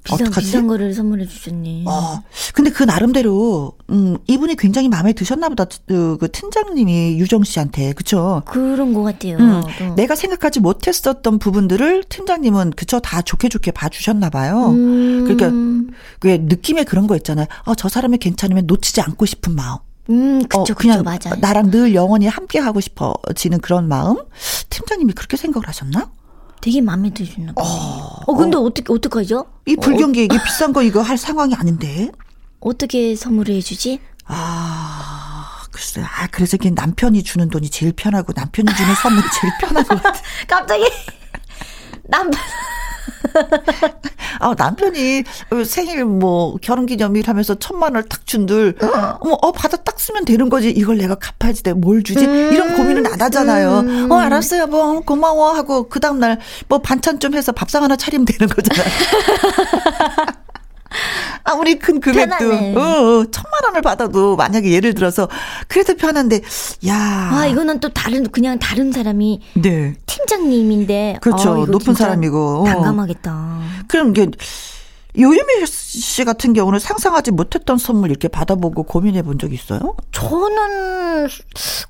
비싼, 0.09 0.27
어떡하지? 0.29 0.47
비싼 0.47 0.67
거를 0.67 0.95
선물해 0.95 1.27
주셨네. 1.27 1.85
어, 1.87 2.23
근데 2.55 2.71
그 2.71 2.83
나름대로, 2.83 3.73
음, 3.91 4.17
이분이 4.27 4.57
굉장히 4.57 4.89
마음에 4.89 5.13
드셨나 5.13 5.49
보다, 5.49 5.67
그, 5.87 6.17
그 6.19 6.31
팀장님이 6.31 7.19
유정 7.19 7.45
씨한테, 7.45 7.93
그쵸? 7.93 8.43
그런 8.47 8.95
것 8.95 9.03
같아요. 9.03 9.37
음, 9.39 9.63
어. 9.63 9.95
내가 9.95 10.15
생각하지 10.15 10.61
못했었던 10.61 11.39
부분들을 11.39 12.05
팀장님은, 12.05 12.71
그쵸? 12.71 13.01
다 13.01 13.21
좋게 13.23 13.49
좋게 13.49 13.73
봐주셨나 13.73 14.31
봐요. 14.31 14.71
음. 14.71 15.25
그러니까, 15.27 15.95
왜 16.23 16.39
느낌에 16.39 16.85
그런 16.85 17.07
거 17.07 17.17
있잖아요. 17.17 17.47
어, 17.65 17.75
저 17.75 17.89
사람이 17.89 18.19
괜찮으면 18.19 18.67
놓치지 18.67 19.01
않고 19.03 19.27
싶은 19.27 19.55
마음. 19.55 19.79
음, 20.11 20.43
그쵸, 20.49 20.73
어, 20.73 20.75
그냥 20.75 21.05
그쵸, 21.05 21.29
맞아요. 21.29 21.39
나랑 21.41 21.71
늘 21.71 21.95
영원히 21.95 22.27
함께 22.27 22.59
하고 22.59 22.81
싶어지는 22.81 23.61
그런 23.61 23.89
마음? 23.89 24.17
팀장님이 24.71 25.13
그렇게 25.13 25.37
생각을 25.37 25.69
하셨나? 25.69 26.11
되게 26.61 26.81
마음에 26.81 27.11
드시나 27.11 27.53
봐요. 27.53 27.65
어, 27.65 28.23
어 28.27 28.35
근데 28.35 28.57
어, 28.57 28.69
떻게 28.71 28.93
어떡하죠? 28.93 29.47
이 29.67 29.77
불경기 29.77 30.25
이게 30.25 30.43
비싼 30.45 30.73
거 30.73 30.83
이거 30.83 31.01
할 31.03 31.17
상황이 31.17 31.55
아닌데. 31.55 32.11
어떻게 32.61 33.15
선물해 33.15 33.61
주지? 33.61 34.01
아, 34.25 35.63
글쎄. 35.71 36.03
아, 36.03 36.27
그래서 36.31 36.57
그 36.57 36.69
남편이 36.69 37.23
주는 37.23 37.49
돈이 37.49 37.71
제일 37.71 37.93
편하고 37.93 38.33
남편이 38.35 38.75
주는 38.75 38.95
선물이 38.95 39.27
제일 39.41 39.53
편한 39.61 39.85
것 39.85 40.03
같아. 40.03 40.21
갑자기 40.49 40.85
남편 42.09 42.41
아, 44.41 44.55
남편이 44.57 45.25
생일 45.67 46.05
뭐 46.05 46.57
결혼 46.63 46.87
기념일 46.87 47.29
하면서 47.29 47.55
천만 47.57 47.95
원을 47.95 48.09
딱 48.09 48.27
준들, 48.27 48.77
어머, 49.21 49.35
어, 49.41 49.53
받아 49.53 49.77
딱 49.77 49.99
쓰면 49.99 50.25
되는 50.25 50.49
거지. 50.49 50.71
이걸 50.71 50.99
내가 50.99 51.15
갚아야지 51.17 51.63
내가 51.63 51.77
뭘 51.79 52.03
주지? 52.03 52.25
음. 52.25 52.51
이런 52.53 52.77
고민은 52.77 53.07
안 53.07 53.21
하잖아요. 53.21 53.81
음. 53.81 54.11
어, 54.13 54.19
알았어요. 54.19 54.67
뭐, 54.67 55.01
고마워. 55.01 55.53
하고 55.53 55.89
그 55.89 55.99
다음날 56.01 56.39
뭐 56.69 56.79
반찬 56.79 57.19
좀 57.21 57.35
해서 57.35 57.53
밥상 57.53 57.83
하나 57.83 57.97
차리면 57.97 58.25
되는 58.25 58.49
거잖아요. 58.49 58.89
아무리 61.45 61.79
큰 61.79 62.01
금액도 62.01 62.45
어, 62.79 62.81
어, 62.81 63.25
천만 63.31 63.53
원을 63.65 63.83
받아도 63.83 64.37
만약에 64.37 64.71
예를 64.71 64.95
들어서 64.95 65.29
그래도 65.67 65.95
편한데 65.95 66.41
야. 66.87 67.31
아 67.33 67.47
이거는 67.47 67.81
또 67.81 67.89
다른 67.91 68.29
그냥 68.31 68.59
다른 68.59 68.93
사람이 68.93 69.41
네. 69.55 69.95
팀장님인데 70.07 71.19
그렇죠 71.21 71.53
어, 71.63 71.67
높은 71.67 71.95
사람이고 71.95 72.65
난감하겠다. 72.67 73.61
그럼 73.89 74.11
이게 74.11 74.29
요유미 75.19 75.67
씨 75.67 76.25
같은 76.25 76.53
경우는 76.53 76.79
상상하지 76.79 77.31
못했던 77.33 77.77
선물 77.79 78.11
이렇게 78.11 78.29
받아보고 78.29 78.83
고민해 78.85 79.23
본 79.23 79.39
적 79.39 79.53
있어요? 79.53 79.97
저는 80.13 81.29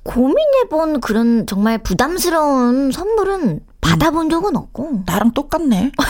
고민해 0.03 0.69
본 0.71 1.01
그런 1.01 1.47
정말 1.47 1.79
부담스러운 1.79 2.91
선물은 2.93 3.61
받아본 3.81 4.31
적은 4.31 4.57
없고. 4.57 5.03
나랑 5.07 5.33
똑같네. 5.33 5.93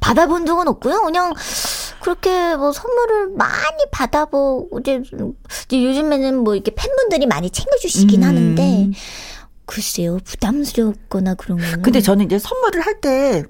받아본 0.00 0.46
적은 0.46 0.66
없고요. 0.68 1.02
그냥 1.02 1.32
그렇게 2.00 2.56
뭐 2.56 2.72
선물을 2.72 3.30
많이 3.36 3.76
받아보고 3.92 4.80
이제, 4.80 5.02
이제 5.66 5.84
요즘에는 5.84 6.38
뭐 6.38 6.54
이렇게 6.54 6.72
팬분들이 6.74 7.26
많이 7.26 7.50
챙겨주시긴 7.50 8.22
음. 8.22 8.28
하는데 8.28 8.90
글쎄요 9.66 10.18
부담스럽거나 10.24 11.34
그런 11.34 11.58
거는. 11.58 11.82
근데 11.82 12.00
저는 12.00 12.24
이제 12.26 12.38
선물을 12.38 12.80
할 12.80 13.00
때 13.00 13.44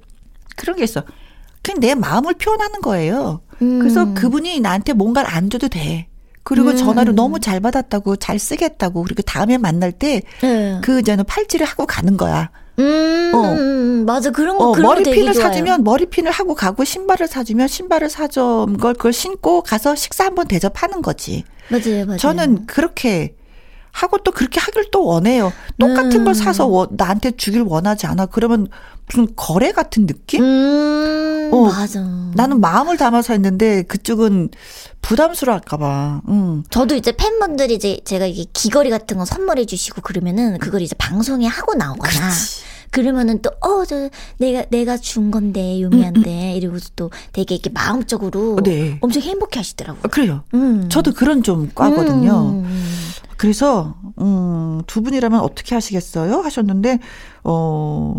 그런 0.57 0.77
게 0.77 0.85
있어. 0.85 1.03
그냥 1.63 1.81
내 1.81 1.95
마음을 1.95 2.35
표현하는 2.35 2.81
거예요. 2.81 3.41
그래서 3.59 4.03
음. 4.05 4.15
그분이 4.15 4.61
나한테 4.61 4.93
뭔가를 4.93 5.31
안 5.31 5.51
줘도 5.51 5.69
돼. 5.69 6.09
그리고 6.43 6.71
음. 6.71 6.77
전화를 6.77 7.15
너무 7.15 7.39
잘 7.39 7.61
받았다고 7.61 8.17
잘 8.17 8.39
쓰겠다고 8.39 9.03
그리고 9.05 9.23
다음에 9.23 9.59
만날 9.59 9.93
때 9.93 10.23
네. 10.41 10.81
그 10.83 11.03
저는 11.03 11.25
팔찌를 11.25 11.67
하고 11.67 11.87
가는 11.87 12.17
거야. 12.17 12.51
음, 12.81 13.33
어. 13.35 13.53
음, 13.53 14.05
맞아 14.07 14.31
그런 14.31 14.57
거 14.59 14.71
어, 14.71 14.73
그런 14.73 14.89
머리핀을. 15.03 15.35
사주면 15.35 15.85
머리핀을 15.85 16.31
하고 16.31 16.55
가고 16.55 16.85
신발을 16.85 17.29
사주면 17.29 17.69
신발을 17.69 18.09
사준 18.11 18.79
걸 18.79 18.95
그걸 18.95 19.13
신고 19.13 19.63
가서 19.63 19.95
식사 19.95 20.25
한번 20.25 20.49
대접하는 20.49 21.03
거지. 21.03 21.45
맞아요 21.69 22.07
맞아요. 22.07 22.19
저는 22.19 22.67
그렇게 22.67 23.35
하고 23.93 24.19
또 24.19 24.31
그렇게 24.33 24.61
하길 24.61 24.87
또 24.93 25.05
원해요. 25.05 25.53
똑같은 25.79 26.21
음. 26.21 26.25
걸 26.25 26.35
사서 26.35 26.67
워- 26.67 26.89
나한테 26.91 27.33
주길 27.33 27.63
원하지 27.63 28.07
않아. 28.07 28.27
그러면 28.27 28.69
무슨 29.13 29.27
거래 29.35 29.73
같은 29.73 30.07
느낌? 30.07 30.43
음 30.43 31.51
어, 31.53 31.65
맞아. 31.67 32.01
나는 32.35 32.61
마음을 32.61 32.97
담아서 32.97 33.33
했는데 33.33 33.83
그쪽은 33.83 34.51
부담스러울까봐. 35.03 36.23
응. 36.29 36.63
저도 36.71 36.95
이제 36.95 37.13
팬분들이 37.13 37.75
이제 37.75 37.99
제가 38.05 38.27
이게 38.27 38.45
귀걸이 38.53 38.91
같은 38.91 39.17
거 39.19 39.25
선물해 39.25 39.65
주시고 39.67 40.03
그러면은 40.03 40.59
그걸 40.59 40.83
이제 40.83 40.95
방송에 40.97 41.47
하고 41.47 41.75
나오거나 41.75 42.31
그러면은 42.93 43.41
또 43.43 43.51
어 43.61 43.85
저 43.85 44.09
내가 44.39 44.65
내가 44.71 44.97
준 44.97 45.31
건데 45.31 45.81
요미한테 45.83 46.53
이러고서 46.57 46.91
또 46.97 47.11
되게 47.33 47.55
이렇게 47.57 47.71
마음적으로 47.71 48.59
네. 48.63 48.99
엄청 49.01 49.23
행복해 49.23 49.59
하시더라고요. 49.59 50.03
어, 50.05 50.09
그래요. 50.09 50.43
음. 50.55 50.89
저도 50.89 51.13
그런 51.13 51.43
좀 51.43 51.71
과거든요. 51.75 52.63
음. 53.41 53.51
그래서 53.51 53.95
음, 54.19 54.83
두 54.87 55.03
분이라면 55.03 55.41
어떻게 55.41 55.75
하시겠어요? 55.75 56.41
하셨는데 56.41 56.99
어, 57.43 58.15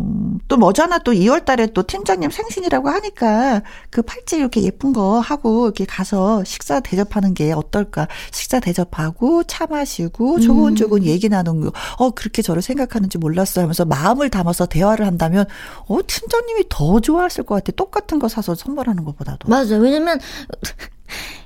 또 0.47 0.57
머지않아 0.57 0.99
또 0.99 1.11
2월 1.11 1.45
달에 1.45 1.67
또 1.67 1.83
팀장님 1.83 2.31
생신이라고 2.31 2.89
하니까 2.89 3.61
그 3.91 4.01
팔찌 4.01 4.37
이렇게 4.37 4.63
예쁜 4.63 4.93
거 4.93 5.19
하고 5.19 5.65
이렇게 5.65 5.85
가서 5.85 6.43
식사 6.43 6.79
대접하는 6.79 7.35
게 7.35 7.51
어떨까? 7.51 8.07
식사 8.31 8.59
대접하고 8.59 9.43
차 9.43 9.67
마시고 9.67 10.39
조곤조곤 10.39 11.03
얘기 11.03 11.29
나누는 11.29 11.69
거. 11.69 11.71
어, 11.97 12.11
그렇게 12.11 12.41
저를 12.41 12.63
생각하는지 12.63 13.19
몰랐어요 13.19 13.63
하면서 13.63 13.85
마음을 13.85 14.29
담아서 14.29 14.65
대화를 14.65 15.05
한다면 15.05 15.45
어, 15.87 15.99
팀장님이 16.05 16.65
더 16.69 16.99
좋아하실 16.99 17.43
것 17.43 17.55
같아. 17.55 17.71
똑같은 17.73 18.17
거 18.17 18.27
사서 18.27 18.55
선물하는 18.55 19.03
것보다도. 19.03 19.49
맞아요. 19.49 19.79
왜냐면 19.79 20.19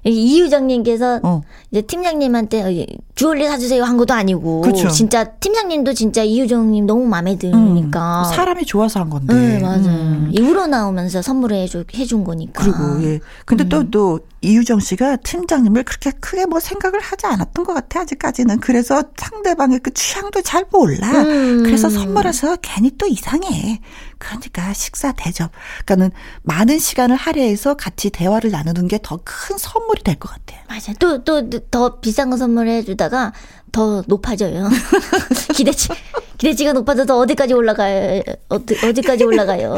이 0.04 0.40
유장님께서 0.42 1.20
어. 1.24 1.42
이제 1.72 1.82
팀장님한테 1.82 2.62
어, 2.64 2.72
예, 2.72 2.86
주얼리 3.16 3.48
사주세요 3.48 3.84
한 3.84 3.98
것도 3.98 4.14
아니고 4.14 4.62
그쵸. 4.62 4.90
진짜 4.90 5.24
팀장님도 5.24 5.94
진짜 5.94 6.24
이유정님 6.24 6.86
너무 6.86 7.06
마음에 7.06 7.38
드니까 7.38 8.22
음, 8.22 8.34
사람이 8.34 8.66
좋아서 8.66 9.00
한 9.00 9.10
건데. 9.10 9.34
네, 9.34 9.60
맞아요. 9.60 9.86
음. 9.86 10.30
이후로 10.32 10.68
나오면서 10.68 11.22
선물을 11.22 11.58
해줘, 11.58 11.84
해준 11.96 12.24
거니까. 12.24 12.64
그리고 12.64 13.04
예. 13.04 13.20
근데 13.46 13.64
음. 13.64 13.70
또또 13.70 14.20
이유정 14.46 14.80
씨가 14.80 15.18
팀장님을 15.18 15.84
그렇게 15.84 16.12
크게 16.12 16.46
뭐 16.46 16.60
생각을 16.60 17.00
하지 17.00 17.26
않았던 17.26 17.66
것 17.66 17.74
같아 17.74 18.02
아직까지는. 18.02 18.60
그래서 18.60 19.04
상대방의 19.18 19.80
그 19.80 19.94
취향도 19.94 20.42
잘 20.44 20.66
몰라. 20.72 21.10
음. 21.24 21.64
그래서 21.64 21.90
선물해서 21.90 22.58
괜히 22.62 22.92
또 22.98 23.08
이상해. 23.08 23.82
그러니까 24.18 24.74
식사 24.74 25.12
대접. 25.12 25.52
그러니까는 25.86 26.12
많은 26.44 26.80
시간을 26.80 27.16
할애해서 27.16 27.74
같이 27.76 28.10
대화를 28.10 28.52
나누는 28.52 28.88
게 28.88 29.00
더 29.00 29.20
큰 29.26 29.58
선물이 29.58 30.04
될 30.04 30.16
것 30.20 30.30
같아요. 30.30 30.60
맞아. 30.70 30.94
또, 31.00 31.24
또, 31.24 31.50
더 31.72 32.00
비싼 32.00 32.30
거 32.30 32.38
선물해 32.38 32.84
주다가 32.84 33.34
더 33.76 34.02
높아져요. 34.08 34.70
기대치, 35.54 35.90
기대치가 36.38 36.72
높아져서 36.72 37.18
어디까지 37.20 37.54
올라가요? 37.54 38.22
어디, 38.48 38.78
어디까지 38.88 39.26
올라가요? 39.26 39.76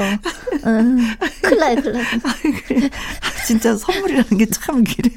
음, 0.67 1.15
큰일 1.41 1.59
나요, 1.59 1.75
큰일 1.81 1.93
나요. 1.93 2.05
진짜 3.47 3.75
선물이라는 3.75 4.37
게참 4.37 4.83
그래. 4.83 5.09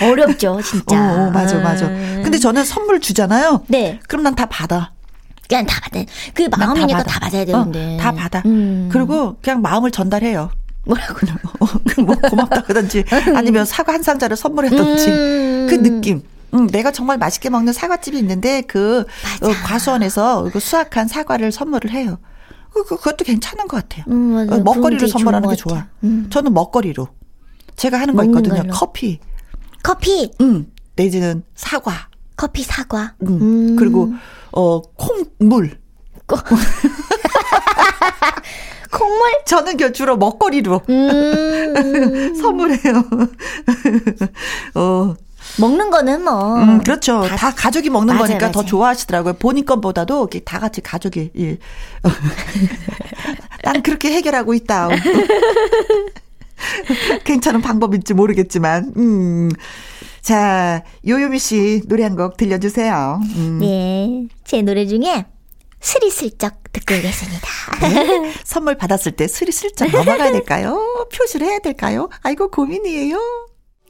어렵죠, 0.10 0.62
진짜. 0.62 0.96
어, 0.96 1.26
어, 1.26 1.30
맞아, 1.30 1.58
맞아. 1.58 1.88
음. 1.88 2.22
근데 2.24 2.38
저는 2.38 2.64
선물 2.64 3.00
주잖아요. 3.00 3.64
네. 3.68 4.00
그럼 4.08 4.22
난 4.22 4.34
다 4.34 4.46
받아. 4.46 4.92
그냥 5.46 5.66
다 5.66 5.78
받아. 5.82 6.02
그 6.32 6.48
마음이니까 6.50 6.98
받아. 7.00 7.10
다 7.12 7.20
받아야 7.20 7.42
어, 7.42 7.44
되는데. 7.44 7.98
다 8.00 8.12
받아. 8.12 8.42
음. 8.46 8.88
그리고 8.90 9.36
그냥 9.42 9.60
마음을 9.60 9.90
전달해요. 9.90 10.50
뭐라고. 10.86 11.18
어, 11.60 11.66
뭐 12.02 12.14
고맙다 12.16 12.62
그러든지 12.62 13.04
아니면 13.34 13.66
사과 13.66 13.92
한 13.92 14.02
상자를 14.02 14.36
선물했든지 14.38 15.08
음. 15.10 15.66
그 15.68 15.74
느낌. 15.82 16.22
응, 16.56 16.66
내가 16.68 16.90
정말 16.90 17.18
맛있게 17.18 17.50
먹는 17.50 17.72
사과집이 17.72 18.18
있는데 18.18 18.62
그. 18.62 19.00
어, 19.42 19.48
과수원에서 19.64 20.48
그 20.52 20.58
수확한 20.60 21.08
사과를 21.08 21.52
선물을 21.52 21.90
해요. 21.90 22.18
그, 22.72 22.84
그- 22.84 22.96
그것도 22.96 23.24
괜찮은 23.24 23.68
것 23.68 23.76
같아요. 23.78 24.04
음. 24.08 24.36
어, 24.50 24.62
좋은 24.98 25.08
선물하는 25.08 25.48
게것 25.50 25.58
좋아. 25.58 25.86
음. 26.04 26.26
저는 26.30 26.52
먹거리로. 26.54 27.08
제가 27.76 27.98
하는 28.00 28.14
거 28.14 28.24
있거든요. 28.24 28.62
걸로. 28.62 28.72
커피. 28.72 29.18
커피, 29.82 30.30
응. 30.40 30.66
내지는 30.96 31.42
사과. 31.54 32.08
커피 32.36 32.62
사과. 32.62 33.14
응. 33.22 33.28
음. 33.40 33.76
그리고 33.76 34.12
어 34.52 34.80
콩물. 34.82 35.78
콩물? 38.90 39.30
저는 39.46 39.76
그 39.76 39.92
주로 39.92 40.16
먹거리로 40.16 40.80
음. 40.88 42.34
선물해요. 42.40 43.04
어, 44.74 45.14
먹는 45.58 45.90
거는 45.90 46.24
뭐. 46.24 46.56
음, 46.56 46.82
그렇죠. 46.82 47.22
다, 47.36 47.52
가족이 47.54 47.90
먹는 47.90 48.14
맞아요, 48.14 48.26
거니까 48.28 48.50
더 48.52 48.60
맞아요. 48.60 48.68
좋아하시더라고요. 48.68 49.34
본인 49.34 49.64
것보다도 49.64 50.18
이렇게 50.20 50.40
다 50.40 50.58
같이 50.58 50.80
가족이, 50.80 51.30
예. 51.38 51.58
난 53.64 53.82
그렇게 53.82 54.12
해결하고 54.12 54.54
있다. 54.54 54.88
괜찮은 57.24 57.60
방법일지 57.62 58.14
모르겠지만, 58.14 58.92
음. 58.96 59.50
자, 60.22 60.82
요요미 61.06 61.38
씨 61.38 61.82
노래 61.86 62.02
한 62.02 62.16
곡 62.16 62.36
들려주세요. 62.36 63.20
음. 63.36 63.58
네. 63.60 64.26
제 64.44 64.60
노래 64.62 64.86
중에 64.86 65.26
스리슬쩍 65.80 66.54
듣고 66.72 66.94
오겠습니다. 66.96 67.46
선물 68.44 68.76
받았을 68.76 69.12
때 69.12 69.28
스리슬쩍 69.28 69.90
넘어가야 69.92 70.32
될까요? 70.32 70.76
표시를 71.14 71.46
해야 71.46 71.58
될까요? 71.60 72.08
아이고, 72.22 72.50
고민이에요. 72.50 73.18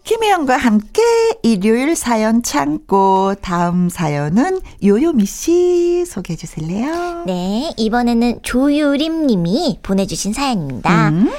김혜영과 0.07 0.57
함께 0.57 1.03
일요일 1.43 1.97
사연 1.97 2.45
창고 2.45 3.35
다음 3.43 3.89
사연은 3.89 4.61
요요미 4.85 5.27
씨 5.27 6.05
소개해 6.07 6.37
주실래요? 6.37 7.25
네. 7.27 7.75
이번에는 7.77 8.39
조유림 8.43 9.27
님이 9.27 9.81
보내주신 9.83 10.33
사연입니다. 10.33 11.09
음. 11.09 11.33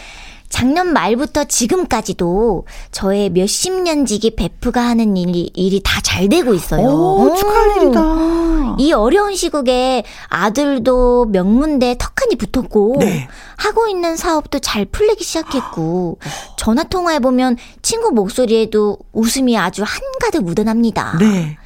작년 0.49 0.93
말부터 0.93 1.43
지금까지도 1.43 2.65
저의 2.91 3.29
몇십 3.29 3.73
년 3.81 4.05
지기 4.05 4.35
베프가 4.35 4.81
하는 4.81 5.17
일이, 5.17 5.51
일이 5.53 5.81
다 5.83 5.97
잘 6.07 6.29
되고 6.29 6.53
있어요. 6.55 6.87
오, 6.87 7.35
축하할 7.35 7.69
음. 7.69 7.81
일이다. 7.83 8.75
이 8.79 8.91
어려운 8.91 9.35
시국에 9.35 10.03
아들도 10.29 11.25
명문대 11.25 11.97
턱하니 11.99 12.37
붙었고 12.37 12.95
네. 12.99 13.27
하고 13.57 13.87
있는 13.87 14.15
사업도 14.17 14.57
잘 14.59 14.85
풀리기 14.85 15.23
시작했고 15.23 16.17
전화 16.57 16.83
통화해 16.83 17.19
보면 17.19 17.57
친구 17.83 18.11
목소리에도 18.11 18.97
웃음이 19.13 19.57
아주 19.59 19.83
한가득 19.85 20.43
묻어납니다. 20.43 21.17
네. 21.19 21.57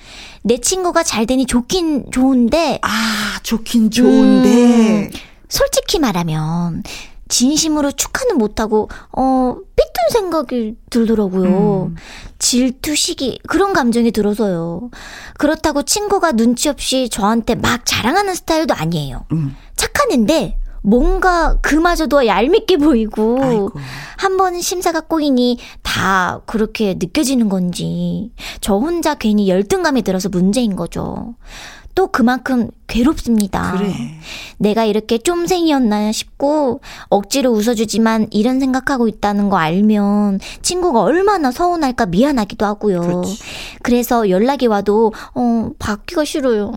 내 0.44 0.58
친구가 0.58 1.04
잘 1.04 1.26
되니 1.26 1.46
좋긴 1.46 2.12
좋은데 2.12 2.80
아, 2.82 3.40
좋긴 3.44 3.92
좋은데. 3.92 4.50
음, 4.50 5.10
솔직히 5.48 6.00
말하면 6.00 6.84
진심으로 7.32 7.92
축하는 7.94 8.38
못하고 8.38 8.90
어 9.18 9.56
삐뚤 9.76 9.92
생각이 10.12 10.76
들더라고요. 10.90 11.86
음. 11.92 11.96
질투 12.38 12.96
시기 12.96 13.40
그런 13.48 13.74
감정이 13.74 14.12
들어서요. 14.12 14.92
그렇다고 15.40 15.84
친구가 15.84 16.34
눈치 16.34 16.70
없이 16.70 17.08
저한테 17.10 17.56
막 17.56 17.86
자랑하는 17.86 18.36
스타일도 18.36 18.74
아니에요. 18.76 19.26
음. 19.32 19.56
착한 19.76 20.12
앤데 20.12 20.58
뭔가 20.84 21.58
그마저도 21.62 22.26
얄밉게 22.28 22.78
보이고. 22.78 23.72
한 24.18 24.38
번 24.38 24.60
심사가 24.62 25.02
꼬이니 25.02 25.58
다 25.84 26.42
그렇게 26.46 26.94
느껴지는 27.00 27.50
건지 27.50 28.32
저 28.60 28.76
혼자 28.76 29.14
괜히 29.16 29.48
열등감이 29.50 30.02
들어서 30.04 30.30
문제인 30.30 30.76
거죠. 30.76 31.36
또 31.96 32.08
그만큼 32.08 32.70
괴롭습니다. 32.88 33.78
그래. 33.78 33.94
내가 34.58 34.86
이렇게 34.86 35.18
좀생이었나 35.18 36.12
싶고 36.12 36.82
억지로 37.10 37.52
웃어주지만 37.52 38.28
이런 38.32 38.60
생각하고 38.60 39.08
있다는 39.08 39.50
거 39.50 39.58
알면 39.58 40.40
친구가 40.62 41.02
얼마나 41.02 41.52
서운할까 41.52 42.08
미안하기도 42.08 42.66
하고요. 42.66 43.02
그렇지. 43.02 43.40
그래서 43.82 44.30
연락이 44.30 44.68
와도 44.68 45.14
어 45.34 45.72
받기가 45.80 46.26
싫어요. 46.26 46.74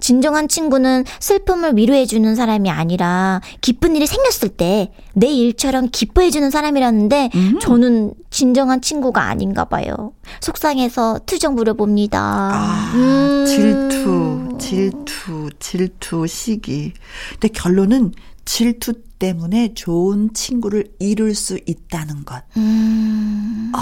진정한 0.00 0.48
친구는 0.48 1.04
슬픔을 1.20 1.76
위로해주는 1.76 2.34
사람이 2.34 2.70
아니라 2.70 3.40
기쁜 3.60 3.96
일이 3.96 4.06
생겼을 4.06 4.50
때 4.50 4.92
내 5.18 5.26
일처럼 5.26 5.88
기뻐해주는 5.90 6.48
사람이라는데 6.48 7.30
음. 7.34 7.58
저는 7.60 8.14
진정한 8.30 8.80
친구가 8.80 9.24
아닌가 9.24 9.64
봐요. 9.64 10.12
속상해서 10.40 11.20
투정 11.26 11.56
부려봅니다. 11.56 12.20
아, 12.20 12.92
음. 12.94 13.44
질투, 13.44 14.58
질투, 14.60 15.50
질투, 15.58 16.26
시기. 16.28 16.92
근데 17.32 17.48
결론은 17.48 18.12
질투 18.44 18.92
때문에 19.18 19.74
좋은 19.74 20.32
친구를 20.32 20.84
잃을 21.00 21.34
수 21.34 21.58
있다는 21.66 22.24
것. 22.24 22.44
음. 22.56 23.72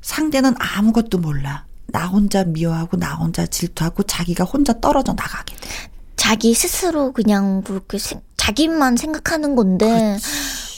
상대는 0.00 0.54
아무것도 0.58 1.18
몰라. 1.18 1.64
나 1.88 2.06
혼자 2.06 2.44
미워하고 2.44 2.96
나 2.96 3.14
혼자 3.14 3.46
질투하고 3.46 4.02
자기가 4.02 4.44
혼자 4.44 4.78
떨어져 4.80 5.12
나가게 5.12 5.54
돼. 5.56 5.68
자기 6.16 6.54
스스로 6.54 7.12
그냥 7.12 7.62
그렇게 7.62 7.98
생- 7.98 8.20
자기만 8.36 8.96
생각하는 8.96 9.54
건데. 9.56 10.16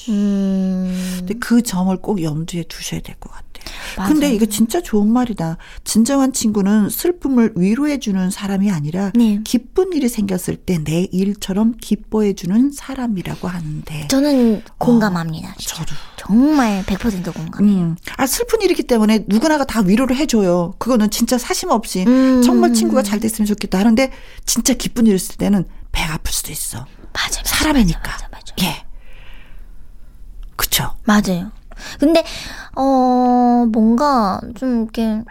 음. 0.09 1.15
근데 1.19 1.35
그 1.35 1.63
점을 1.63 1.95
꼭 2.01 2.23
염두에 2.23 2.65
두셔야 2.65 3.01
될 3.01 3.17
것 3.21 3.31
같아요. 3.31 3.48
맞아요. 3.97 4.09
근데 4.13 4.33
이거 4.35 4.47
진짜 4.47 4.81
좋은 4.81 5.11
말이다. 5.13 5.57
진정한 5.85 6.33
친구는 6.33 6.89
슬픔을 6.89 7.53
위로해주는 7.57 8.31
사람이 8.31 8.71
아니라 8.71 9.11
네. 9.15 9.41
기쁜 9.45 9.93
일이 9.93 10.09
생겼을 10.09 10.57
때 10.57 10.79
내 10.79 11.09
일처럼 11.13 11.75
기뻐해주는 11.81 12.71
사람이라고 12.73 13.49
하는데. 13.49 14.09
저는 14.09 14.63
공감합니다. 14.79 15.55
진짜. 15.59 15.75
저도. 15.77 15.95
정말 16.17 16.85
100% 16.85 17.35
공감해요. 17.35 17.77
음. 17.79 17.97
아, 18.17 18.27
슬픈 18.27 18.63
일이기 18.63 18.85
때문에 18.85 19.25
누구나가 19.27 19.65
다 19.65 19.81
위로를 19.81 20.17
해줘요. 20.17 20.75
그거는 20.79 21.11
진짜 21.11 21.37
사심 21.39 21.71
없이. 21.71 22.05
음. 22.07 22.43
정말 22.43 22.73
친구가 22.75 23.03
잘 23.03 23.19
됐으면 23.21 23.47
좋겠다 23.47 23.79
하는데, 23.79 24.13
진짜 24.47 24.73
기쁜 24.75 25.07
일 25.07 25.15
있을 25.17 25.37
때는 25.37 25.65
배가 25.91 26.15
아플 26.15 26.33
수도 26.33 26.53
있어. 26.53 26.87
맞아, 27.13 27.41
맞아. 27.41 27.57
사람이니까. 27.57 28.01
맞아, 28.01 28.29
맞아. 28.31 28.55
예. 28.63 28.85
그쵸. 30.57 30.95
맞아요. 31.05 31.51
근데 31.99 32.25
어 32.77 33.67
뭔가 33.71 34.41
좀 34.57 34.83
이렇게 34.85 35.23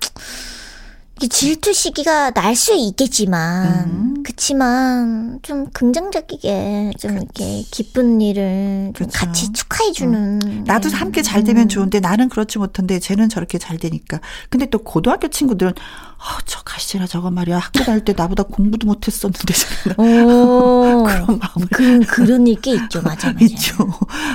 이게 1.17 1.27
질투 1.27 1.73
시기가 1.73 2.29
날 2.31 2.55
수 2.55 2.73
있겠지만 2.75 3.89
음. 3.89 4.23
그치만 4.23 5.39
좀 5.41 5.67
긍정적이게 5.71 6.91
좀 6.99 7.17
이렇게 7.17 7.63
기쁜 7.71 8.19
일을 8.21 8.91
좀 8.95 9.07
그쵸. 9.07 9.19
같이 9.19 9.51
축하해 9.51 9.91
주는 9.93 10.63
나도 10.65 10.89
함께 10.89 11.21
잘 11.21 11.43
되면 11.43 11.69
좋은데 11.69 11.99
나는 12.01 12.29
그렇지 12.29 12.57
못한데 12.59 12.99
쟤는 12.99 13.29
저렇게 13.29 13.57
잘 13.57 13.77
되니까. 13.77 14.19
근데 14.49 14.65
또 14.67 14.79
고등학교 14.79 15.27
친구들은 15.27 15.73
아, 16.19 16.39
저 16.45 16.61
가시라 16.63 17.05
저거 17.07 17.29
말이야. 17.31 17.57
학교 17.59 17.83
다닐 17.83 18.03
때 18.03 18.13
나보다 18.17 18.43
공부도 18.43 18.87
못했었는데 18.87 19.53
오 19.97 21.03
그런 21.07 21.39
마음을 21.39 21.67
그 21.71 21.99
그런 22.07 22.47
일 22.47 22.59
꽤 22.61 22.71
있죠 22.71 23.01
맞아 23.03 23.31
맞아 23.31 23.45
있죠. 23.45 23.75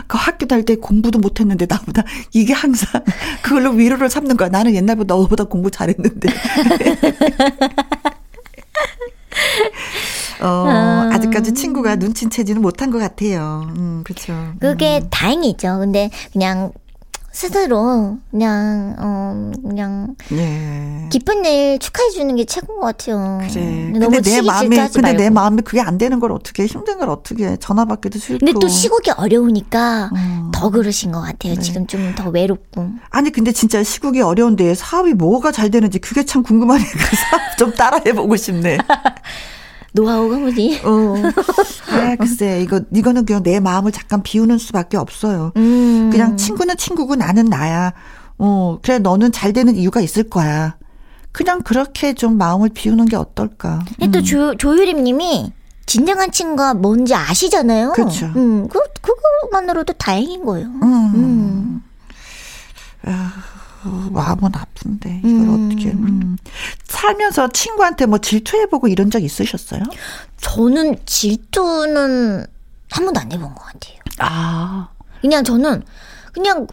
그 0.07 0.17
학교 0.17 0.47
다닐 0.47 0.65
때 0.65 0.77
공부도 0.77 1.19
못했는데 1.19 1.67
나보다 1.69 2.05
이게 2.33 2.53
항상 2.53 3.03
그걸로 3.43 3.71
위로를 3.73 4.09
삼는 4.09 4.37
거야. 4.37 4.49
나는 4.49 4.75
옛날보다 4.75 5.15
너보다 5.17 5.45
공부 5.45 5.71
잘했는데. 5.71 6.29
어, 10.41 10.47
아. 10.69 11.11
아직까지 11.13 11.55
친구가 11.55 11.97
눈치채지는 11.97 12.61
못한 12.63 12.91
것 12.91 12.99
같아요. 12.99 13.73
음, 13.77 14.03
그렇죠. 14.05 14.35
그게 14.61 15.01
다행이죠 15.11 15.79
근데 15.79 16.11
그냥 16.33 16.73
스스로 17.33 18.19
그냥 18.31 18.95
어 18.99 19.51
그냥 19.67 20.15
예. 20.33 21.09
기쁜 21.11 21.45
일 21.47 21.79
축하해 21.79 22.11
주는 22.11 22.37
게 22.37 22.45
최고인 22.45 22.79
것 22.81 22.87
같아요. 22.87 23.41
그래. 23.49 23.89
너무 23.99 24.11
근데 24.11 24.21
내 24.21 24.23
질투하지 24.23 24.69
근데 24.95 25.13
내 25.15 25.31
말고. 25.31 25.35
마음에 25.35 25.63
그게 25.63 25.81
안 25.81 25.97
되는 25.99 26.21
걸 26.21 26.31
어떻게 26.33 26.67
힘든 26.67 26.99
걸 26.99 27.09
어떻게 27.09 27.57
전화 27.57 27.85
받기도 27.87 28.19
싫고. 28.19 28.45
근데 28.45 28.59
또 28.61 28.69
시국이 28.69 29.11
어려우니까 29.11 30.11
음. 30.15 30.51
더 30.53 30.69
그러신 30.71 31.13
것 31.13 31.21
같아요. 31.23 31.57
지금 31.57 31.87
좀 31.87 32.15
더 32.15 32.29
외롭고. 32.29 32.91
아니 33.11 33.31
근데 33.33 33.53
진짜 33.53 33.83
시국이 33.83 34.21
어려운데 34.21 34.75
사업이 34.75 35.15
뭐가 35.15 35.51
잘 35.53 35.71
되는지 35.71 35.99
그게 36.01 36.25
참 36.25 36.43
궁금하네. 36.43 36.85
그 36.93 37.17
사업 37.17 37.41
좀 37.59 37.73
따라해 37.73 38.13
보고 38.13 38.37
싶네. 38.37 38.77
노하우가 39.93 40.39
뭐지? 40.39 40.81
어. 40.85 41.15
아, 41.91 42.17
글쎄 42.17 42.61
이거 42.63 42.81
이거는 42.93 43.27
그냥 43.27 43.43
내 43.43 43.61
마음을 43.61 43.93
잠깐 43.93 44.23
비우는 44.23 44.59
수밖에 44.59 44.97
없어요. 44.97 45.53
음. 45.57 46.11
그냥 46.11 46.37
친구는 46.37 46.77
친구고 46.77 47.17
나는 47.17 47.45
나야. 47.45 47.93
어, 48.39 48.79
그래 48.83 48.99
너는 48.99 49.33
잘 49.33 49.53
되는 49.53 49.77
이유가 49.77 50.01
있을 50.01 50.25
거야. 50.25 50.77
그냥 51.31 51.63
그렇게 51.63 52.13
좀 52.15 52.37
마음을 52.37 52.71
비우는 52.71 53.07
게 53.07 53.17
어떨까. 53.17 53.85
근데 53.99 54.19
또 54.19 54.23
조, 54.25 54.55
조유림 54.57 55.05
님이 55.05 55.53
진정한 55.87 56.31
친구가 56.31 56.75
뭔지 56.75 57.15
아시잖아요. 57.15 57.93
그쵸. 57.93 58.27
음, 58.37 58.69
그, 58.69 58.79
그거만으로도 59.01 59.95
다행인 59.95 60.45
거예요. 60.45 60.67
음. 60.67 61.13
음. 61.15 61.83
어, 63.05 63.13
마음은 63.89 64.51
아픈데 64.55 65.21
이걸 65.25 65.31
음. 65.31 65.67
어떻게 65.71 65.91
음. 65.91 66.37
살면서 66.85 67.49
친구한테 67.49 68.07
뭐 68.07 68.19
질투해보고 68.19 68.89
이런 68.89 69.11
적 69.11 69.23
있으셨어요? 69.23 69.83
저는 70.41 70.97
질투는 71.05 72.47
한 72.91 73.05
번도 73.05 73.21
안 73.21 73.33
해본 73.33 73.55
것 73.55 73.65
같아요. 73.65 73.99
아, 74.19 74.89
그냥 75.21 75.45
저는 75.45 75.83
그냥 76.33 76.67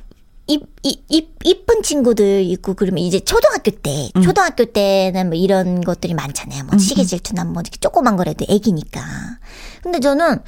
이, 0.47 0.59
이, 0.81 1.03
이, 1.09 1.27
이쁜 1.43 1.83
친구들 1.83 2.41
있고 2.43 2.73
그러면 2.73 3.03
이제 3.03 3.19
초등학교 3.19 3.69
때, 3.69 4.09
음. 4.15 4.21
초등학교 4.23 4.65
때는 4.65 5.27
뭐 5.29 5.37
이런 5.37 5.81
것들이 5.81 6.15
많잖아요. 6.15 6.63
뭐 6.63 6.77
시계 6.79 7.03
질투나 7.03 7.43
뭐 7.43 7.61
이렇게 7.61 7.77
조그만 7.79 8.15
거라도 8.17 8.45
애기니까. 8.49 8.99
근데 9.83 9.99
저는 9.99 10.39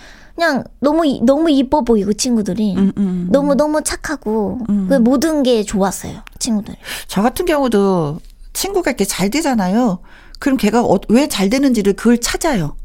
그냥 0.41 0.63
너무, 0.79 1.05
이- 1.05 1.21
너무 1.21 1.51
이뻐 1.51 1.81
보이고 1.83 2.11
친구들이. 2.13 2.75
음, 2.75 2.91
음. 2.97 3.27
너무 3.31 3.53
너무 3.53 3.83
착하고 3.83 4.57
그 4.89 4.95
모든 4.95 5.43
게 5.43 5.61
좋았어요. 5.61 6.21
친구들. 6.39 6.75
저 7.07 7.21
같은 7.21 7.45
경우도 7.45 8.19
친구가 8.53 8.89
이렇게 8.89 9.05
잘 9.05 9.29
되잖아요. 9.29 9.99
그럼 10.39 10.57
걔가 10.57 10.81
어, 10.83 10.97
왜잘 11.09 11.51
되는지를 11.51 11.93
그걸 11.93 12.17
찾아요. 12.19 12.75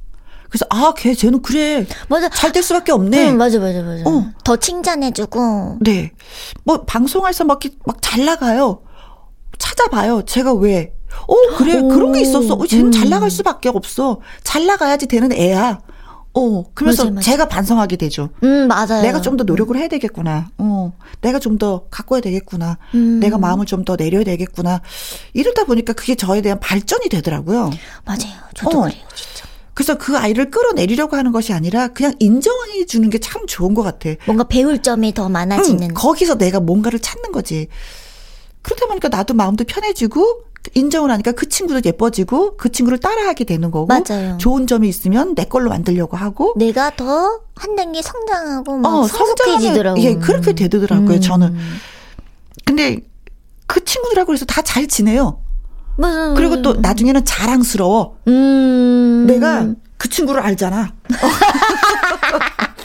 그래서 0.51 0.66
아, 0.69 0.92
걔 0.99 1.14
쟤는 1.14 1.40
그래 1.40 1.87
맞아. 2.11 2.29
잘 2.29 2.53
될 2.53 2.62
수밖에 2.62 2.92
없네. 2.92 3.31
응, 3.31 3.38
맞아, 3.38 3.59
맞아, 3.59 3.81
맞아. 3.83 4.03
어. 4.05 4.27
더 4.45 4.57
칭찬해주고. 4.57 5.79
네. 5.81 6.12
뭐 6.64 6.85
방송에서 6.85 7.45
막 7.45 7.61
막 7.87 8.03
잘 8.03 8.27
나가요. 8.27 8.83
찾아봐요. 9.59 10.23
제가 10.27 10.53
왜? 10.53 10.92
어 11.27 11.35
그래 11.57 11.79
오. 11.81 11.88
그런 11.88 12.12
게 12.12 12.21
있었어. 12.21 12.53
어, 12.55 12.66
쟤는 12.66 12.92
잘 12.92 13.07
음. 13.07 13.11
나갈 13.11 13.31
수밖에 13.31 13.71
없어. 13.71 14.21
잘 14.45 14.66
나가야지 14.66 15.07
되는 15.07 15.33
애야. 15.33 15.81
어 16.38 16.64
그러면서 16.75 17.05
맞아요, 17.05 17.14
맞아요. 17.14 17.22
제가 17.25 17.49
반성하게 17.49 17.96
되죠. 17.96 18.29
음, 18.42 18.68
맞아요. 18.68 19.01
내가 19.03 19.20
좀 19.22 19.37
더 19.38 19.44
노력을 19.44 19.75
해야 19.77 19.88
되겠구나. 19.88 20.51
어, 20.59 20.92
내가 21.22 21.38
좀 21.38 21.57
더 21.59 21.85
가꿔야 21.90 22.20
되겠구나. 22.20 22.77
음. 22.94 23.20
내가 23.20 23.38
마음을 23.38 23.64
좀 23.66 23.85
더 23.85 23.96
내려야 23.96 24.22
되겠구나. 24.25 24.81
이러다 25.33 25.64
보니까 25.64 25.94
그게 25.94 26.14
저에 26.14 26.42
대한 26.42 26.61
발전이 26.61 27.09
되더라고요. 27.09 27.70
맞아요. 28.05 28.35
저도 28.55 28.79
어. 28.79 28.83
그래요, 28.83 29.03
진짜. 29.14 29.46
그래서 29.72 29.96
그 29.99 30.16
아이를 30.18 30.51
끌어내리려고 30.51 31.16
하는 31.16 31.33
것이 31.33 31.53
아니라 31.53 31.88
그냥 31.88 32.14
인정해 32.18 32.85
주는 32.87 33.09
게 33.11 33.18
참 33.18 33.46
좋은 33.46 33.75
것 33.75 33.83
같아. 33.83 34.11
뭔가 34.27 34.44
배울 34.44 34.81
점이 34.83 35.12
더 35.14 35.29
많아지는. 35.29 35.83
응, 35.90 35.94
거기서 35.94 36.37
내가 36.38 36.61
뭔가를 36.61 36.99
찾는 36.99 37.33
거지. 37.33 37.68
그러다 38.62 38.87
보니까 38.87 39.09
나도 39.09 39.35
마음도 39.35 39.64
편해지고 39.64 40.42
인정을 40.75 41.11
하니까 41.11 41.33
그 41.33 41.49
친구도 41.49 41.81
예뻐지고 41.85 42.57
그 42.57 42.71
친구를 42.73 42.99
따라하게 42.99 43.45
되는 43.45 43.71
거고 43.71 43.87
맞아요. 43.87 44.37
좋은 44.38 44.66
점이 44.66 44.88
있으면 44.88 45.35
내 45.35 45.45
걸로 45.45 45.71
만들려고 45.71 46.16
하고 46.16 46.55
내가 46.57 46.90
더 46.97 47.40
한 47.59 47.75
단계 47.75 48.03
성장하고 48.03 48.77
막 48.77 48.95
어, 48.95 49.07
성숙해지더라고요. 49.07 50.03
예, 50.05 50.14
그렇게 50.16 50.53
되더라고요. 50.55 51.14
음. 51.16 51.21
저는. 51.23 51.57
근데 52.66 52.99
그 53.66 53.83
친구들하고 53.83 54.27
그래서 54.27 54.45
다 54.45 54.61
잘 54.62 54.87
지내요. 54.87 55.40
맞아요. 55.97 56.35
그리고 56.35 56.61
또 56.61 56.75
나중에는 56.75 57.25
자랑스러워. 57.25 58.19
음. 58.29 59.25
내가 59.27 59.69
그 59.97 60.11
친구를 60.11 60.42
알잖아. 60.42 60.92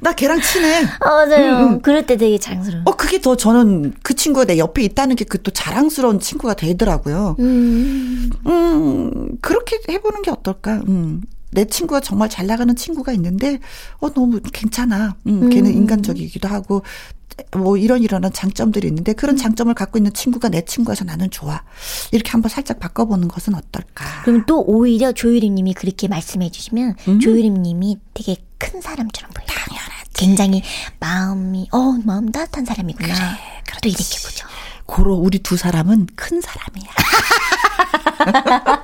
나 0.00 0.12
걔랑 0.12 0.40
친해. 0.40 0.84
아, 1.00 1.08
맞아요. 1.26 1.56
음, 1.58 1.72
음. 1.74 1.80
그럴 1.82 2.06
때 2.06 2.16
되게 2.16 2.38
자랑스러워. 2.38 2.82
어, 2.86 2.96
그게 2.96 3.20
더 3.20 3.36
저는 3.36 3.94
그 4.02 4.14
친구가 4.14 4.44
내 4.46 4.58
옆에 4.58 4.82
있다는 4.82 5.16
게 5.16 5.24
그 5.24 5.38
또 5.42 5.50
자랑스러운 5.50 6.18
친구가 6.20 6.54
되더라고요. 6.54 7.36
음. 7.38 8.30
음, 8.46 9.36
그렇게 9.40 9.78
해보는 9.88 10.22
게 10.22 10.30
어떨까? 10.30 10.82
음. 10.88 11.22
내 11.52 11.64
친구가 11.64 12.00
정말 12.00 12.28
잘 12.28 12.46
나가는 12.46 12.74
친구가 12.74 13.12
있는데 13.12 13.60
어 13.98 14.10
너무 14.12 14.40
괜찮아. 14.52 15.16
음, 15.26 15.48
걔는 15.48 15.70
음. 15.70 15.76
인간적이기도 15.76 16.48
하고 16.48 16.82
뭐 17.56 17.76
이런 17.76 18.02
이런 18.02 18.22
장점들이 18.32 18.88
있는데 18.88 19.12
그런 19.12 19.36
장점을 19.36 19.72
갖고 19.74 19.98
있는 19.98 20.12
친구가 20.12 20.48
내 20.48 20.62
친구여서 20.64 21.04
나는 21.04 21.30
좋아. 21.30 21.62
이렇게 22.12 22.30
한번 22.30 22.48
살짝 22.50 22.80
바꿔보는 22.80 23.28
것은 23.28 23.54
어떨까? 23.54 24.04
그럼 24.24 24.44
또 24.46 24.62
오히려 24.66 25.12
조유림님이 25.12 25.74
그렇게 25.74 26.08
말씀해 26.08 26.50
주시면 26.50 26.94
음. 27.08 27.20
조유림님이 27.20 27.98
되게 28.14 28.36
큰 28.58 28.80
사람처럼 28.80 29.30
보여요. 29.34 29.46
굉장히 30.16 30.62
마음이 30.98 31.68
어 31.72 31.92
마음 32.04 32.32
따뜻한 32.32 32.64
사람이구나. 32.64 33.14
또 33.82 33.88
이렇게 33.88 34.04
보죠. 34.24 34.46
고로 34.86 35.14
우리 35.14 35.38
두 35.40 35.56
사람은 35.56 36.06
큰 36.16 36.40
사람이야. 36.40 36.90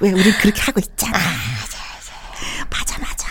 왜 0.00 0.12
우리 0.12 0.32
그렇게 0.32 0.60
하고 0.62 0.80
있잖아. 0.80 1.18
맞아 2.70 2.98
맞아. 2.98 3.28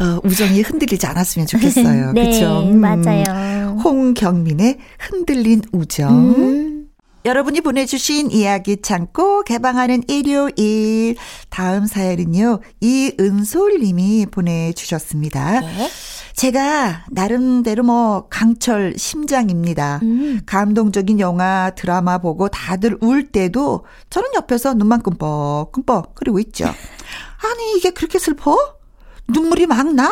어, 0.00 0.20
우정이 0.24 0.62
흔들리지 0.62 1.06
않았으면 1.06 1.46
좋겠어요. 1.46 2.12
네, 2.14 2.24
그렇죠? 2.24 2.62
맞아요. 2.64 3.78
홍경민의 3.84 4.78
흔들린 4.98 5.62
우정. 5.72 6.10
음. 6.10 6.88
여러분이 7.24 7.62
보내주신 7.62 8.30
이야기 8.32 8.82
창고 8.82 9.44
개방하는 9.44 10.02
일요일. 10.08 11.16
다음 11.48 11.86
사연은요, 11.86 12.60
이은솔 12.82 13.80
님이 13.80 14.26
보내주셨습니다. 14.26 15.60
네. 15.60 15.90
제가 16.34 17.04
나름대로 17.10 17.84
뭐 17.84 18.26
강철 18.28 18.94
심장입니다. 18.96 20.00
음. 20.02 20.40
감동적인 20.46 21.20
영화, 21.20 21.70
드라마 21.76 22.18
보고 22.18 22.48
다들 22.48 22.98
울 23.00 23.30
때도 23.30 23.84
저는 24.10 24.30
옆에서 24.34 24.74
눈만 24.74 25.02
끔뻑 25.02 25.70
끔뻑 25.72 26.14
그리고 26.14 26.40
있죠. 26.40 26.64
아니, 26.66 27.76
이게 27.76 27.90
그렇게 27.90 28.18
슬퍼? 28.18 28.56
눈물이 29.28 29.66
막 29.66 29.92
나? 29.94 30.10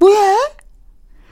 왜? 0.00 0.12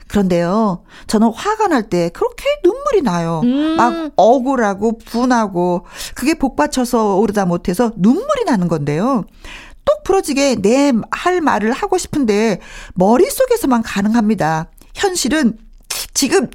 그런데요, 0.07 0.83
저는 1.07 1.31
화가 1.33 1.67
날 1.67 1.89
때 1.89 2.09
그렇게 2.09 2.45
눈물이 2.63 3.01
나요. 3.01 3.41
음. 3.43 3.75
막 3.75 4.11
억울하고 4.15 4.99
분하고 4.99 5.85
그게 6.15 6.35
복받쳐서 6.35 7.17
오르다 7.17 7.45
못해서 7.45 7.91
눈물이 7.95 8.45
나는 8.45 8.67
건데요. 8.67 9.25
똑 9.85 10.03
부러지게 10.03 10.55
내 10.55 10.91
할 11.11 11.41
말을 11.41 11.71
하고 11.71 11.97
싶은데 11.97 12.59
머릿속에서만 12.95 13.81
가능합니다. 13.83 14.69
현실은 14.93 15.57
지금 16.13 16.49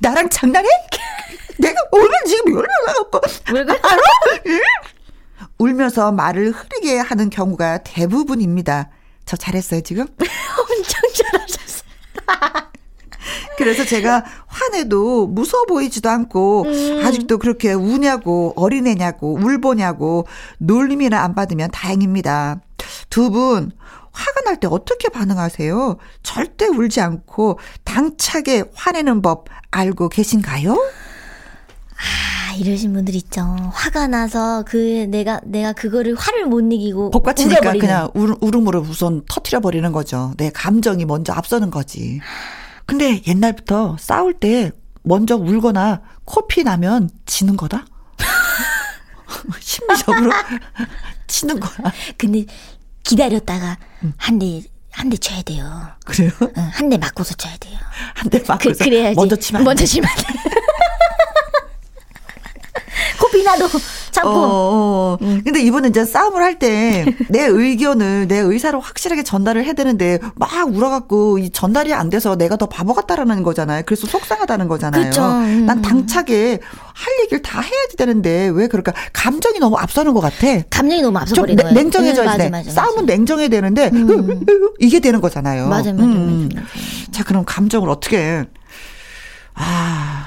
나랑 0.00 0.28
장난해? 0.30 0.68
내가 1.58 1.80
오늘 1.92 2.10
지금 2.26 2.52
열나갖고 2.54 3.20
왜 3.52 3.64
그래? 3.64 3.78
알아? 3.82 4.00
울면서 5.58 6.12
말을 6.12 6.52
흐리게 6.52 6.98
하는 6.98 7.30
경우가 7.30 7.78
대부분입니다. 7.78 8.90
저 9.24 9.36
잘했어요, 9.36 9.80
지금? 9.82 10.06
엄청 10.16 11.02
잘하셨어요. 11.14 11.88
그래서 13.56 13.84
제가 13.84 14.24
화내도 14.46 15.26
무서워 15.28 15.64
보이지도 15.64 16.08
않고 16.08 16.66
아직도 17.04 17.38
그렇게 17.38 17.72
우냐고 17.72 18.52
어린애냐고 18.56 19.34
울보냐고 19.34 20.26
놀림이나 20.58 21.22
안 21.22 21.34
받으면 21.34 21.70
다행입니다. 21.72 22.60
두 23.10 23.30
분 23.30 23.72
화가 24.12 24.40
날 24.46 24.56
때 24.58 24.66
어떻게 24.68 25.08
반응하세요? 25.08 25.96
절대 26.22 26.66
울지 26.66 27.00
않고 27.00 27.58
당차게 27.84 28.64
화내는 28.74 29.22
법 29.22 29.46
알고 29.70 30.08
계신가요? 30.08 30.72
아, 30.72 32.54
이러신 32.56 32.92
분들 32.92 33.14
있죠. 33.16 33.42
화가 33.72 34.06
나서 34.08 34.64
그 34.66 35.06
내가 35.10 35.40
내가 35.44 35.72
그거를 35.72 36.14
화를 36.16 36.46
못 36.46 36.60
이기고 36.72 37.10
복받치니까. 37.10 37.72
그냥 37.74 38.10
울, 38.14 38.34
울음으로 38.40 38.80
우선 38.80 39.22
터트려 39.28 39.60
버리는 39.60 39.90
거죠. 39.92 40.32
내 40.36 40.50
감정이 40.50 41.04
먼저 41.04 41.32
앞서는 41.32 41.70
거지. 41.70 42.20
근데 42.88 43.20
옛날부터 43.26 43.98
싸울 44.00 44.32
때 44.32 44.72
먼저 45.02 45.36
울거나 45.36 46.00
코피 46.24 46.64
나면 46.64 47.10
지는 47.26 47.54
거다? 47.58 47.84
심리적으로 49.60 50.30
지는 51.28 51.60
거야. 51.60 51.92
근데 52.16 52.46
기다렸다가 53.04 53.76
음. 54.02 54.14
한대 54.16 54.62
한 54.90 55.10
대 55.10 55.16
쳐야 55.18 55.42
돼요. 55.42 55.86
그래요? 56.06 56.30
한대 56.72 56.96
맞고서 56.96 57.34
쳐야 57.34 57.54
돼요. 57.58 57.78
한대 58.14 58.40
그, 58.40 58.46
맞고서 58.50 58.84
그 58.84 58.88
래야지. 58.88 59.14
먼저 59.16 59.36
치면 59.36 59.60
안 59.60 59.64
먼저 59.64 59.82
돼. 59.82 59.86
치면 59.86 60.08
안 60.10 60.16
돼. 60.16 60.24
코피 63.20 63.42
나도 63.44 63.68
참고. 64.22 64.30
어, 64.30 64.48
어. 65.12 65.18
음. 65.22 65.40
근데 65.44 65.60
이분은 65.62 65.90
이제 65.90 66.04
싸움을 66.04 66.42
할 66.42 66.58
때 66.58 67.04
내 67.28 67.44
의견을 67.44 68.26
내 68.28 68.38
의사를 68.38 68.78
확실하게 68.80 69.22
전달을 69.22 69.64
해야 69.64 69.72
되는데 69.74 70.18
막 70.36 70.50
울어갖고 70.74 71.38
이 71.38 71.50
전달이 71.50 71.92
안 71.94 72.08
돼서 72.10 72.36
내가 72.36 72.56
더 72.56 72.66
바보 72.66 72.94
같다라는 72.94 73.42
거잖아요. 73.42 73.82
그래서 73.86 74.06
속상하다는 74.06 74.66
거잖아요. 74.68 75.04
그쵸. 75.04 75.22
음. 75.24 75.66
난 75.66 75.82
당차게 75.82 76.58
할 76.94 77.14
얘기를 77.22 77.42
다 77.42 77.60
해야지 77.60 77.96
되는데 77.96 78.48
왜 78.52 78.66
그럴까? 78.66 78.92
감정이 79.12 79.58
너무 79.60 79.76
앞서는 79.76 80.14
것 80.14 80.20
같아. 80.20 80.46
감정이 80.70 81.02
너무 81.02 81.08
좀 81.14 81.16
앞서버리는 81.18 81.56
냉- 81.56 81.64
거예요. 81.64 81.74
냉정해져야 81.82 82.32
네, 82.36 82.44
돼. 82.44 82.50
맞아, 82.50 82.70
맞아, 82.70 82.70
싸움은. 82.82 83.06
냉정해야 83.06 83.48
되는데 83.48 83.90
이게 84.80 85.00
되는 85.00 85.20
거잖아요. 85.20 85.68
맞아, 85.68 85.92
맞아, 85.92 86.04
음. 86.04 86.48
맞아, 86.52 86.60
맞아. 86.60 86.66
자, 87.12 87.24
그럼 87.24 87.44
감정을 87.46 87.88
어떻게 87.90 88.18
해? 88.18 88.44
아, 89.54 90.26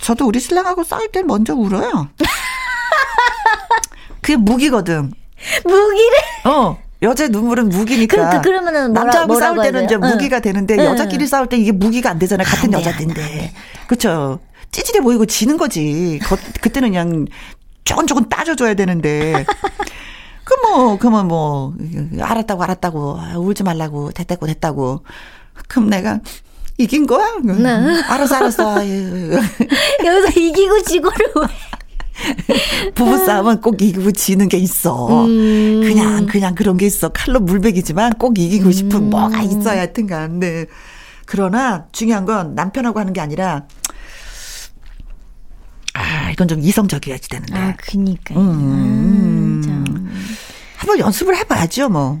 저도 0.00 0.26
우리 0.26 0.38
신랑하고 0.40 0.84
싸울 0.84 1.08
땐 1.12 1.26
먼저 1.26 1.54
울어요. 1.54 2.08
그게 4.26 4.36
무기거든. 4.36 5.12
무기를 5.64 6.12
어. 6.46 6.76
여자 7.02 7.28
눈물은 7.28 7.68
무기니까. 7.68 8.30
그- 8.30 8.36
그- 8.38 8.42
그러면은 8.42 8.92
뭐라- 8.92 9.04
남자하고 9.04 9.38
싸울 9.38 9.62
때는 9.62 9.84
이제? 9.84 9.96
무기가 9.96 10.40
되는데 10.40 10.74
응. 10.80 10.84
여자끼리 10.86 11.28
싸울 11.28 11.46
때 11.46 11.56
이게 11.56 11.70
무기가 11.70 12.10
안 12.10 12.18
되잖아요. 12.18 12.44
같은 12.44 12.74
안 12.74 12.80
여자인데. 12.80 13.22
안. 13.22 13.86
그렇죠. 13.86 14.40
찌질해 14.72 15.00
보이고 15.02 15.24
지는 15.26 15.56
거지. 15.56 16.18
거- 16.24 16.36
그때는 16.60 16.88
그냥 16.90 17.26
조금 17.84 18.04
조금 18.08 18.28
따져줘야 18.28 18.74
되는데. 18.74 19.44
그 20.42 20.54
뭐, 20.66 20.98
그러면 20.98 21.28
뭐, 21.28 21.74
알았다고, 22.20 22.62
알았다고, 22.64 23.18
아, 23.20 23.36
울지 23.36 23.62
말라고, 23.62 24.10
됐다고, 24.10 24.46
됐다고. 24.46 25.02
그럼 25.68 25.88
내가 25.90 26.18
이긴 26.78 27.06
거야? 27.06 27.26
네. 27.44 28.02
알았어, 28.08 28.36
알았어. 28.36 28.74
여기서 30.04 30.40
이기고 30.40 30.82
지고를 30.82 31.32
왜? 31.36 31.46
부부싸움은 32.94 33.60
꼭 33.60 33.80
이기고 33.80 34.12
지는 34.12 34.48
게 34.48 34.56
있어. 34.58 35.26
음. 35.26 35.82
그냥, 35.82 36.26
그냥 36.26 36.54
그런 36.54 36.76
게 36.76 36.86
있어. 36.86 37.10
칼로 37.10 37.40
물베기지만 37.40 38.14
꼭 38.14 38.38
이기고 38.38 38.72
싶은 38.72 38.96
음. 39.04 39.10
뭐가 39.10 39.42
있어야 39.42 39.78
하여튼간. 39.78 40.40
네. 40.40 40.66
그러나 41.26 41.86
중요한 41.92 42.24
건 42.24 42.54
남편하고 42.54 42.98
하는 43.00 43.12
게 43.12 43.20
아니라, 43.20 43.66
아, 45.94 46.30
이건 46.30 46.48
좀 46.48 46.60
이성적이어야지 46.60 47.28
되는데. 47.28 47.54
아, 47.54 47.74
그니까요. 47.76 48.38
음. 48.38 48.50
음, 48.50 49.62
참. 49.64 49.84
한번 50.76 50.98
연습을 50.98 51.36
해봐야죠, 51.36 51.88
뭐. 51.88 52.20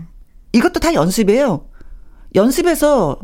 이것도 0.52 0.80
다 0.80 0.92
연습이에요. 0.94 1.66
연습해서 2.34 3.18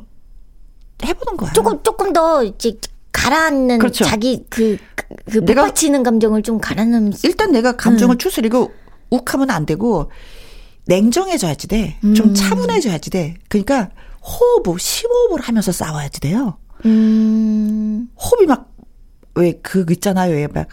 해보는 1.04 1.36
거야. 1.36 1.52
조금 1.52 1.82
조금 1.82 2.12
더 2.12 2.44
이제 2.44 2.78
가라앉는 3.12 3.78
그렇죠. 3.78 4.04
자기 4.04 4.44
그, 4.48 4.78
그, 4.94 5.04
그 5.30 5.38
내가- 5.44 5.62
복받치는 5.62 6.02
감정을 6.02 6.42
좀 6.42 6.58
가라앉는 6.58 7.12
일단 7.24 7.52
내가 7.52 7.76
감정을 7.76 8.18
추스리고 8.18 8.72
욱하면 9.10 9.50
안 9.50 9.66
되고 9.66 10.10
냉정해져야지 10.86 11.68
돼. 11.68 11.98
좀 12.14 12.30
음. 12.30 12.34
차분해져야지 12.34 13.10
돼. 13.10 13.34
그러니까 13.48 13.90
호흡을 14.22 14.78
심호흡을 14.80 15.40
하면서 15.42 15.70
싸워야지 15.72 16.20
돼요. 16.20 16.58
음, 16.84 18.08
호흡이 18.16 18.46
막 18.46 18.70
왜 19.34 19.54
그 19.62 19.86
있잖아요. 19.92 20.34
왜막 20.34 20.68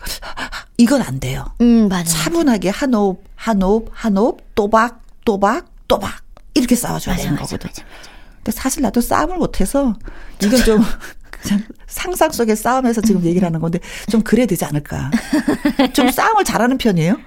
이건 0.77 1.01
안 1.01 1.21
돼요. 1.21 1.45
음, 1.61 1.87
맞아. 1.87 2.03
차분하게 2.11 2.67
한 2.69 2.93
호흡, 2.93 3.23
한 3.35 3.61
호흡, 3.61 3.87
한 3.93 4.17
호흡, 4.17 4.53
또박, 4.53 5.01
또박, 5.23 5.65
또박 5.87 6.11
이렇게 6.55 6.75
싸워줘야 6.75 7.15
맞아, 7.15 7.23
되는 7.23 7.37
맞아, 7.39 7.45
거거든. 7.55 7.69
맞아, 7.69 7.83
맞아. 7.83 8.09
근데 8.43 8.51
사실 8.51 8.81
나도 8.81 8.99
싸움을 8.99 9.37
못해서 9.37 9.95
이건 10.43 10.61
좀 10.65 10.81
상상 11.87 12.31
속의 12.31 12.55
싸움에서 12.55 13.01
지금 13.01 13.23
얘기를 13.23 13.45
하는 13.45 13.59
건데 13.59 13.79
좀 14.09 14.21
그래야 14.21 14.45
되지 14.45 14.63
않을까. 14.65 15.09
좀 15.93 16.09
싸움을 16.11 16.43
잘하는 16.43 16.77
편이에요? 16.77 17.17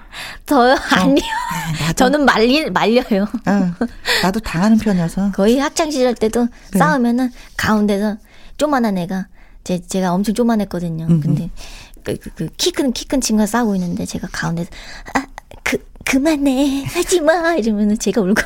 저요? 0.45 0.75
아니요. 0.91 1.25
아, 1.51 1.71
나도, 1.81 1.93
저는 1.93 2.25
말리, 2.25 2.69
말려요. 2.69 3.23
어, 3.45 3.73
나도 4.21 4.39
당하는 4.39 4.77
편이어서. 4.77 5.31
거의 5.31 5.59
학창시절 5.59 6.15
때도 6.15 6.47
네. 6.71 6.79
싸우면은 6.79 7.31
가운데서 7.57 8.17
조만한 8.57 8.97
애가 8.97 9.27
제, 9.63 9.79
제가 9.85 10.13
엄청 10.13 10.33
조만했거든요. 10.35 11.07
근데 11.21 11.49
그, 12.03 12.17
그, 12.17 12.29
그, 12.35 12.47
키 12.57 12.71
큰, 12.71 12.91
키 12.93 13.05
큰 13.07 13.21
친구가 13.21 13.45
싸우고 13.47 13.75
있는데 13.75 14.05
제가 14.05 14.27
가운데서 14.31 14.69
아, 15.15 15.25
그, 15.63 15.77
그만해 16.05 16.83
하지 16.85 17.21
마 17.21 17.53
이러면은 17.55 17.97
제가 17.97 18.21
울고. 18.21 18.41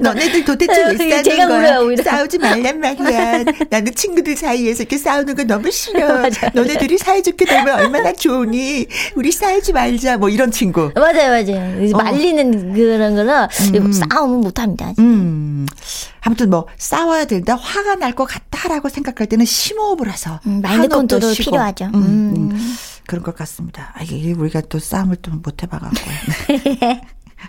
너네들 0.00 0.44
도대체 0.44 0.84
왜 0.86 0.96
싸는 0.96 1.22
제가 1.22 1.46
거야? 1.46 1.78
울어요. 1.78 1.96
싸우지 2.02 2.38
말란 2.38 2.80
말이야. 2.80 3.44
나는 3.70 3.94
친구들 3.94 4.36
사이에서 4.36 4.82
이렇게 4.82 4.96
싸우는 4.98 5.34
거 5.34 5.44
너무 5.44 5.70
싫어. 5.70 6.08
맞아. 6.20 6.50
너네들이 6.54 6.96
사이좋게 6.98 7.44
되면 7.44 7.78
얼마나 7.78 8.12
좋으니? 8.12 8.86
우리 9.14 9.30
싸우지 9.30 9.72
말자. 9.72 10.16
뭐 10.16 10.28
이런 10.30 10.50
친구. 10.50 10.90
맞아요, 10.94 11.28
맞아요. 11.44 11.94
어. 11.94 11.96
말리는 11.98 12.72
그런 12.74 13.14
거는 13.14 13.92
싸움은 13.92 14.40
못합니다. 14.40 14.92
음. 14.98 15.66
아무튼 16.20 16.48
뭐 16.50 16.66
싸워야 16.78 17.26
된다, 17.26 17.54
화가 17.54 17.96
날 17.96 18.14
것 18.14 18.26
같다라고 18.26 18.88
생각할 18.88 19.26
때는 19.26 19.44
심호흡을 19.44 20.10
해서 20.10 20.38
음, 20.46 20.60
마인드 20.62 20.86
컨트롤. 20.88 21.34
필요하죠. 21.34 21.86
음, 21.86 21.94
음. 21.94 22.50
음. 22.52 22.76
그런 23.06 23.24
것 23.24 23.34
같습니다. 23.36 23.92
아, 23.96 24.02
이게 24.04 24.32
우리가 24.32 24.60
또 24.68 24.78
싸움을 24.78 25.16
좀못 25.20 25.62
해봐갖고 25.64 25.96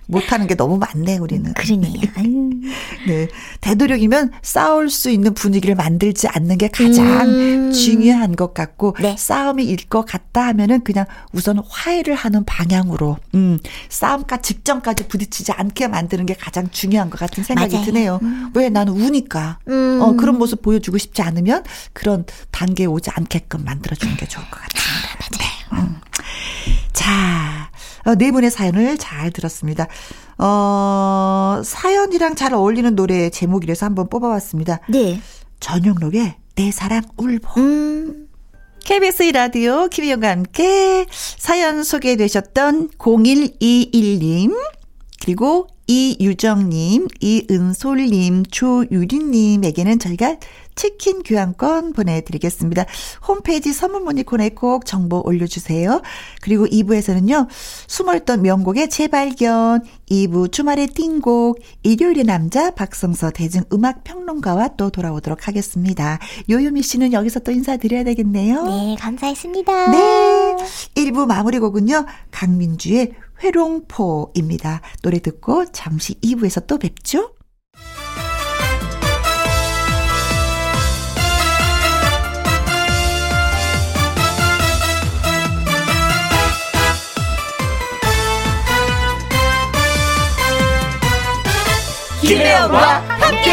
못하는 0.07 0.47
게 0.47 0.55
너무 0.55 0.77
많네 0.77 1.17
우리는. 1.17 1.53
그러네요. 1.53 1.93
아유. 2.15 2.49
네. 3.07 3.27
되도록이면 3.61 4.31
싸울 4.41 4.89
수 4.89 5.09
있는 5.09 5.33
분위기를 5.33 5.75
만들지 5.75 6.27
않는 6.27 6.57
게 6.57 6.67
가장 6.67 7.27
음. 7.29 7.71
중요한 7.71 8.35
것 8.35 8.53
같고, 8.53 8.95
네. 8.99 9.15
싸움이 9.17 9.63
일 9.65 9.85
것 9.87 10.03
같다 10.05 10.47
하면은 10.47 10.83
그냥 10.83 11.05
우선 11.31 11.61
화해를 11.69 12.15
하는 12.15 12.43
방향으로, 12.45 13.17
음, 13.35 13.59
싸움까 13.89 14.37
직전까지 14.37 15.07
부딪히지 15.07 15.51
않게 15.51 15.87
만드는 15.87 16.25
게 16.25 16.33
가장 16.33 16.69
중요한 16.71 17.09
것 17.11 17.19
같은 17.19 17.43
생각이 17.43 17.75
맞아요. 17.75 17.85
드네요. 17.85 18.19
왜 18.55 18.69
나는 18.69 18.93
우니까. 18.93 19.59
음. 19.67 19.99
어, 20.01 20.13
그런 20.13 20.37
모습 20.39 20.61
보여주고 20.63 20.97
싶지 20.97 21.21
않으면 21.21 21.63
그런 21.93 22.25
단계에 22.51 22.87
오지 22.87 23.11
않게끔 23.13 23.63
만들어주는 23.63 24.15
게 24.17 24.27
좋을 24.27 24.43
것 24.49 24.59
같습니다. 24.59 25.37
네. 25.37 25.77
음. 25.77 25.95
자, 26.93 27.11
어, 27.11 27.64
네 27.64 27.64
분의 28.31 28.51
사연을 28.51 28.97
잘 28.97 29.31
들었습니다. 29.31 29.87
어, 30.37 31.61
사연이랑 31.63 32.35
잘 32.35 32.53
어울리는 32.53 32.95
노래 32.95 33.29
제목이라서 33.29 33.85
한번 33.87 34.09
뽑아봤습니다. 34.09 34.81
네. 34.89 35.19
전용록의 35.59 36.35
내 36.55 36.71
사랑 36.71 37.01
울보. 37.17 37.59
음. 37.59 38.27
KBS 38.83 39.23
라디오 39.33 39.87
김희영과 39.87 40.29
함께 40.29 41.07
사연 41.09 41.83
소개되셨던 41.83 42.89
0121님, 42.99 44.55
그리고 45.23 45.67
이유정님, 45.87 47.07
이은솔님, 47.19 48.43
조유리님에게는 48.51 49.97
저희가 49.97 50.37
치킨 50.75 51.23
교환권 51.23 51.93
보내드리겠습니다. 51.93 52.85
홈페이지 53.27 53.73
선물 53.73 54.01
문의 54.01 54.23
코너에 54.23 54.49
꼭 54.49 54.85
정보 54.85 55.21
올려주세요. 55.25 56.01
그리고 56.41 56.65
2부에서는요, 56.65 57.47
숨어있던 57.87 58.41
명곡의 58.41 58.89
재발견, 58.89 59.83
2부 60.09 60.51
주말의 60.51 60.87
띵곡, 60.87 61.59
일요일의 61.83 62.25
남자 62.25 62.71
박성서 62.71 63.31
대중음악평론가와 63.31 64.75
또 64.77 64.89
돌아오도록 64.89 65.47
하겠습니다. 65.47 66.19
요요미 66.49 66.83
씨는 66.83 67.13
여기서 67.13 67.39
또 67.39 67.51
인사드려야 67.51 68.03
되겠네요. 68.03 68.63
네, 68.65 68.95
감사했습니다. 68.99 69.91
네. 69.91 70.55
1부 70.95 71.25
마무리 71.25 71.59
곡은요, 71.59 72.05
강민주의 72.31 73.13
회롱포입니다. 73.43 74.81
노래 75.01 75.19
듣고 75.19 75.65
잠시 75.71 76.15
2부에서 76.21 76.67
또 76.67 76.77
뵙죠. 76.77 77.34
김혜영과 92.25 93.01
함께! 93.07 93.51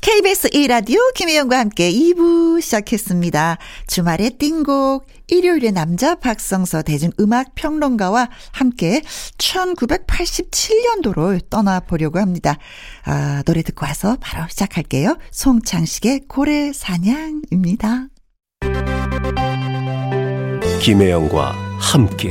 KBS 0.00 0.48
1라디오 0.50 1.12
김혜영과 1.14 1.58
함께 1.58 1.90
2부 1.90 2.60
시작했습니다. 2.60 3.58
주말의 3.88 4.38
띵곡, 4.38 5.08
일요일의 5.26 5.72
남자 5.72 6.14
박성서 6.14 6.82
대중음악 6.82 7.56
평론가와 7.56 8.28
함께 8.52 9.02
1987년도로 9.38 11.50
떠나보려고 11.50 12.20
합니다. 12.20 12.58
아, 13.04 13.42
노래 13.44 13.62
듣고 13.62 13.86
와서 13.86 14.18
바로 14.20 14.46
시작할게요. 14.48 15.18
송창식의 15.32 16.26
고래 16.28 16.72
사냥입니다. 16.72 18.06
김혜영과 20.80 21.56
함께 21.80 22.30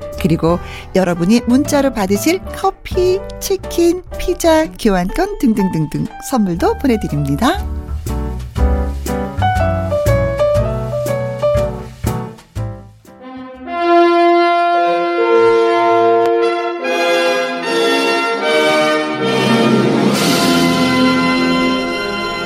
그리고 0.21 0.59
여러분이 0.95 1.41
문자로 1.47 1.93
받으실 1.93 2.39
커피, 2.55 3.19
치킨, 3.39 4.03
피자, 4.19 4.65
교환권 4.71 5.39
등등등등 5.39 6.05
선물도 6.29 6.77
보내드립니다. 6.77 7.65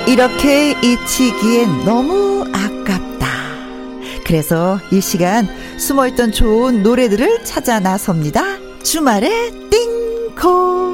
이렇게 0.08 0.72
잊히기엔 0.82 1.84
너무. 1.84 2.25
그래서 4.26 4.80
이 4.92 5.00
시간 5.02 5.48
숨어있던 5.78 6.32
좋은 6.32 6.84
노래들을 6.84 7.44
찾아 7.44 7.80
나섭니다. 7.80 8.42
주말에 8.84 9.52
띵코 9.70 10.85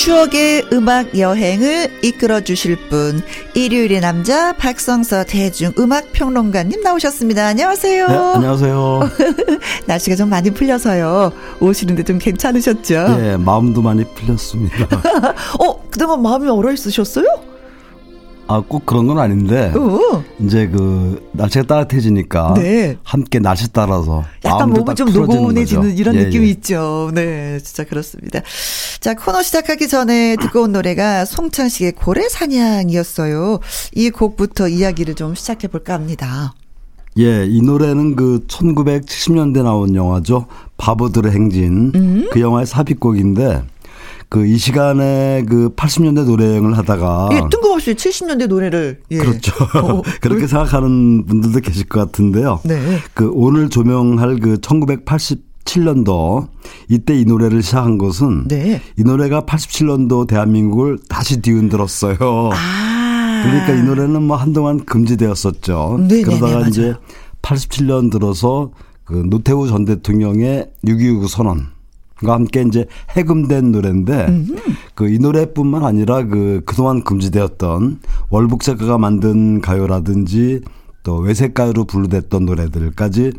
추억의 0.00 0.68
음악 0.72 1.18
여행을 1.18 1.90
이끌어 2.02 2.40
주실 2.40 2.74
분 2.88 3.20
일요일의 3.52 4.00
남자 4.00 4.54
박성서 4.54 5.24
대중 5.24 5.74
음악 5.78 6.10
평론가님 6.12 6.80
나오셨습니다. 6.80 7.48
안녕하세요. 7.48 8.08
네, 8.08 8.14
안녕하세요. 8.14 9.00
날씨가 9.84 10.16
좀 10.16 10.30
많이 10.30 10.50
풀려서요. 10.52 11.32
오시는데 11.60 12.04
좀 12.04 12.16
괜찮으셨죠? 12.16 13.18
네, 13.18 13.36
마음도 13.36 13.82
많이 13.82 14.02
풀렸습니다. 14.14 14.86
어, 15.60 15.82
그동안 15.90 16.22
마음이 16.22 16.48
얼어 16.48 16.72
있으셨어요? 16.72 17.26
아, 18.50 18.60
꼭 18.66 18.84
그런 18.84 19.06
건 19.06 19.20
아닌데. 19.20 19.72
오. 19.76 20.24
이제 20.40 20.66
그 20.66 21.24
날씨가 21.32 21.66
따뜻해지니까 21.66 22.54
네. 22.56 22.96
함께 23.04 23.38
날씨 23.38 23.72
따라서 23.72 24.24
약간 24.44 24.70
몸이 24.70 24.96
좀 24.96 25.12
노곤해지는 25.12 25.96
이런 25.96 26.16
예, 26.16 26.24
느낌이 26.24 26.46
예. 26.46 26.50
있죠. 26.50 27.12
네, 27.14 27.60
진짜 27.60 27.84
그렇습니다. 27.84 28.40
자, 28.98 29.14
코너 29.14 29.42
시작하기 29.42 29.86
전에 29.86 30.34
듣고 30.34 30.62
온 30.62 30.72
노래가 30.72 31.24
송창식의 31.26 31.92
고래 31.92 32.28
사냥이었어요. 32.28 33.60
이 33.94 34.10
곡부터 34.10 34.66
이야기를 34.66 35.14
좀 35.14 35.36
시작해 35.36 35.68
볼까 35.68 35.94
합니다. 35.94 36.52
예, 37.18 37.46
이 37.46 37.62
노래는 37.62 38.16
그 38.16 38.44
1970년대 38.48 39.62
나온 39.62 39.94
영화죠. 39.94 40.46
바보들의 40.76 41.30
행진. 41.30 41.92
음? 41.94 42.28
그 42.32 42.40
영화의 42.40 42.66
삽입곡인데 42.66 43.62
그 44.30 44.46
이 44.46 44.58
시간에 44.58 45.44
그 45.48 45.74
80년대 45.74 46.24
노래를 46.24 46.78
하다가 46.78 47.30
예, 47.32 47.40
뜬금없이 47.50 47.94
70년대 47.94 48.46
노래를 48.46 49.00
예. 49.10 49.18
그렇죠. 49.18 49.52
어, 49.74 50.02
그렇게 50.22 50.46
생각하는 50.46 51.26
분들도 51.26 51.58
계실 51.60 51.88
것 51.88 51.98
같은데요. 52.00 52.60
네. 52.64 52.78
그 53.12 53.28
오늘 53.34 53.68
조명할 53.68 54.38
그 54.38 54.56
1987년도 54.58 56.46
이때 56.88 57.18
이 57.18 57.24
노래를 57.24 57.60
시작한 57.62 57.98
것은 57.98 58.46
네. 58.46 58.80
이 58.96 59.02
노래가 59.02 59.42
87년도 59.42 60.28
대한민국을 60.28 61.00
다시 61.08 61.42
뒤흔들었어요. 61.42 62.16
아. 62.52 63.42
그러니까 63.42 63.72
이 63.72 63.82
노래는 63.82 64.22
뭐 64.22 64.36
한동안 64.36 64.84
금지되었었죠. 64.84 65.96
네네네, 66.02 66.14
네, 66.14 66.22
그러다가 66.22 66.52
맞아요. 66.52 66.66
이제 66.68 66.94
87년 67.42 68.12
들어서 68.12 68.70
그 69.04 69.14
노태우 69.28 69.66
전 69.66 69.84
대통령의 69.84 70.70
6.29 70.86 71.26
선언 71.26 71.79
과 72.24 72.34
함께 72.34 72.62
이제 72.66 72.86
해금된 73.16 73.72
노래인데 73.72 74.44
그 74.94 75.08
이 75.10 75.18
노래뿐만 75.18 75.84
아니라 75.84 76.24
그 76.24 76.62
그동안 76.66 77.02
금지되었던 77.02 78.00
월북 78.28 78.62
작가가 78.62 78.98
만든 78.98 79.60
가요라든지 79.60 80.60
또 81.02 81.16
외색 81.16 81.54
가요로 81.54 81.84
분류됐던 81.84 82.44
노래들까지 82.44 83.32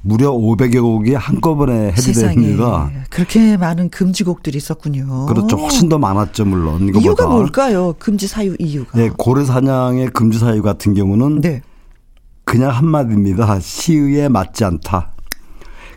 무려 0.00 0.30
500여 0.30 0.80
곡이 0.80 1.14
한꺼번에 1.14 1.90
해제됩니다. 1.90 2.90
그렇게 3.10 3.56
많은 3.56 3.90
금지곡들이 3.90 4.56
있었군요. 4.56 5.26
그렇죠. 5.26 5.56
훨씬 5.56 5.88
더 5.88 5.98
많았죠, 5.98 6.44
물론. 6.44 6.82
이거보다. 6.88 7.00
이유가 7.00 7.26
뭘까요? 7.26 7.94
금지 7.98 8.28
사유 8.28 8.54
이유가. 8.60 8.96
네, 8.96 9.10
고래 9.16 9.44
사냥의 9.44 10.10
금지 10.10 10.38
사유 10.38 10.62
같은 10.62 10.94
경우는 10.94 11.40
네. 11.40 11.62
그냥 12.44 12.70
한마디입니다. 12.70 13.58
시의에 13.60 14.28
맞지 14.28 14.64
않다. 14.64 15.12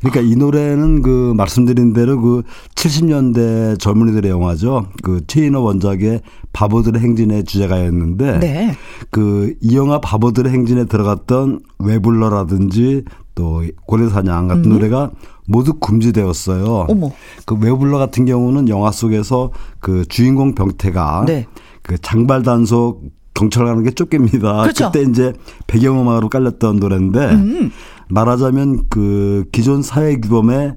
그러니까 0.02 0.22
이 0.22 0.36
노래는 0.36 1.02
그 1.02 1.34
말씀드린 1.38 1.94
대로 1.94 2.20
그 2.20 2.44
70년대 2.76 3.80
젊은이들의 3.80 4.30
영화죠. 4.30 4.88
그 5.04 5.22
최인호 5.28 5.64
원작의 5.64 6.22
바보들의 6.54 7.02
행진의 7.02 7.46
주제가였는데 7.46 8.40
네. 8.40 8.76
그이 9.12 9.76
영화 9.76 10.02
바보들의 10.02 10.52
행진에 10.52 10.86
들어갔던 10.86 11.62
외불러라든지 11.80 13.04
또 13.36 13.64
고래사냥 13.86 14.48
같은 14.48 14.66
음. 14.66 14.70
노래가 14.74 15.12
모두 15.48 15.74
금지되었어요. 15.74 16.88
어머. 16.90 17.12
그 17.46 17.56
외불러 17.56 17.98
같은 17.98 18.26
경우는 18.26 18.70
영화 18.70 18.92
속에서 18.92 19.52
그 19.80 20.06
주인공 20.08 20.56
병태가 20.56 21.26
네. 21.28 21.48
그 21.82 21.98
장발 22.00 22.44
단속 22.44 23.04
경찰 23.34 23.66
가는 23.66 23.84
게 23.84 23.92
쫓깁니다. 23.92 24.64
그렇죠. 24.64 24.92
그때 24.92 25.10
이제 25.10 25.34
배경음악으로 25.68 26.30
깔렸던 26.30 26.78
노래인데 26.78 27.20
음. 27.32 27.72
말하자면 28.12 28.86
그 28.90 29.46
기존 29.52 29.82
사회 29.82 30.16
규범에 30.18 30.76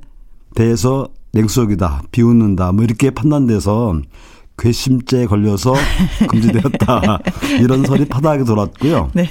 대해서 0.55 1.09
냉수적이다, 1.33 2.03
비웃는다, 2.13 2.73
뭐 2.73 2.85
이렇게 2.85 3.11
판단돼서 3.11 4.01
괘씸죄에 4.57 5.27
걸려서 5.27 5.75
금지되었다. 6.31 7.19
이런 7.61 7.85
설이 7.85 8.05
파다하게 8.07 8.45
돌았고요. 8.45 9.11
네. 9.15 9.29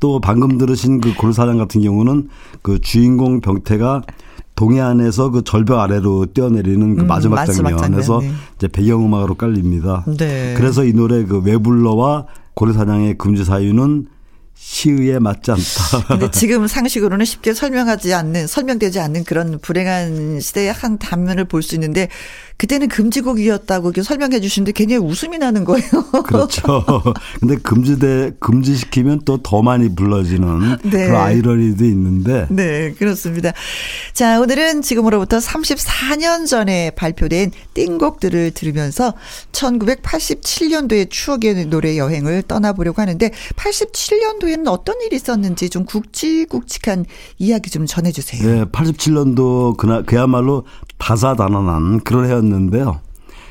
또 0.00 0.20
방금 0.20 0.56
들으신 0.56 1.00
그 1.00 1.14
골사장 1.14 1.58
같은 1.58 1.82
경우는 1.82 2.28
그 2.62 2.78
주인공 2.80 3.40
병태가 3.40 4.02
동해안에서 4.54 5.30
그 5.30 5.44
절벽 5.44 5.78
아래로 5.78 6.26
뛰어내리는 6.26 6.96
그 6.96 7.02
음, 7.02 7.06
마지막, 7.06 7.36
마지막 7.36 7.76
장면 7.76 8.00
에서 8.00 8.20
네. 8.20 8.30
이제 8.56 8.66
배경음악으로 8.66 9.34
깔립니다. 9.34 10.04
네. 10.16 10.54
그래서 10.56 10.84
이 10.84 10.92
노래 10.92 11.24
그 11.24 11.40
외불러와 11.40 12.26
고래사냥의 12.54 13.18
금지 13.18 13.44
사유는 13.44 14.06
시의에 14.60 15.18
맞지 15.18 15.50
않다. 15.52 16.06
근데 16.08 16.30
지금 16.32 16.66
상식으로는 16.66 17.24
쉽게 17.24 17.54
설명하지 17.54 18.12
않는, 18.12 18.46
설명되지 18.46 19.00
않는 19.00 19.24
그런 19.24 19.58
불행한 19.60 20.40
시대의 20.40 20.72
한 20.72 20.98
단면을 20.98 21.44
볼 21.44 21.62
수 21.62 21.74
있는데 21.76 22.08
그때는 22.58 22.88
금지곡이었다고 22.88 23.92
설명해 24.02 24.40
주시는데 24.40 24.72
굉장히 24.72 25.04
웃음이 25.04 25.38
나는 25.38 25.64
거예요. 25.64 25.88
그렇죠. 26.26 26.82
근데 27.40 27.56
금지돼 27.56 28.32
금지시키면 28.40 29.22
또 29.24 29.38
더 29.48 29.62
많이 29.62 29.94
불러지는 29.94 30.76
네. 30.82 31.06
그런 31.06 31.16
아이러니도 31.16 31.84
있는데. 31.86 32.46
네, 32.50 32.92
그렇습니다. 32.92 33.52
자, 34.12 34.40
오늘은 34.40 34.82
지금으로부터 34.82 35.38
34년 35.38 36.46
전에 36.46 36.90
발표된 36.90 37.52
띵곡들을 37.72 38.50
들으면서 38.50 39.14
1987년도의 39.52 41.08
추억의 41.08 41.66
노래 41.66 41.96
여행을 41.96 42.42
떠나보려고 42.42 43.00
하는데 43.00 43.30
87년도에는 43.56 44.68
어떤 44.68 45.00
일이 45.00 45.16
있었는지 45.16 45.70
좀 45.70 45.86
굵직굵직한 45.86 47.06
이야기 47.38 47.70
좀 47.70 47.86
전해 47.86 48.12
주세요. 48.12 48.42
네, 48.42 48.64
87년도 48.66 49.78
그나 49.78 50.02
그야말로 50.02 50.64
다사다난한 50.98 52.00
그런 52.00 52.26
해였 52.26 52.44
는데요. 52.48 53.00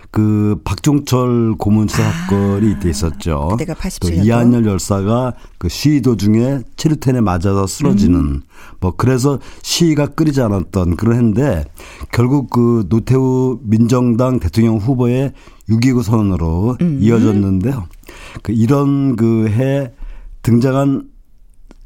그 0.10 0.60
박종철 0.64 1.56
고문치 1.58 2.02
아, 2.02 2.12
사건이 2.12 2.72
이때 2.72 2.90
있었죠. 2.90 3.50
그때가 3.52 3.74
87년도. 3.74 4.26
이한열 4.26 4.66
열사가 4.66 5.34
그 5.58 5.68
시위 5.70 6.02
도중에 6.02 6.62
체류탄에 6.78 7.22
맞아서 7.22 7.68
쓰러지는 7.68 8.20
음. 8.20 8.42
뭐 8.80 8.94
그래서 8.96 9.38
시위가 9.64 10.08
끓이지 10.08 10.42
않았던 10.42 10.96
그런 10.96 11.16
해인데 11.18 11.66
결국 12.12 12.50
그 12.50 12.86
노태우 12.90 13.60
민정당 13.64 14.40
대통령 14.40 14.78
후보의 14.78 15.34
6.29 15.70 16.04
선언으로 16.04 16.78
음. 16.82 17.00
이어졌는데요. 17.02 17.86
그 18.44 18.54
이런 18.54 19.16
그 19.18 19.48
해 19.50 19.92
등장한 20.42 21.10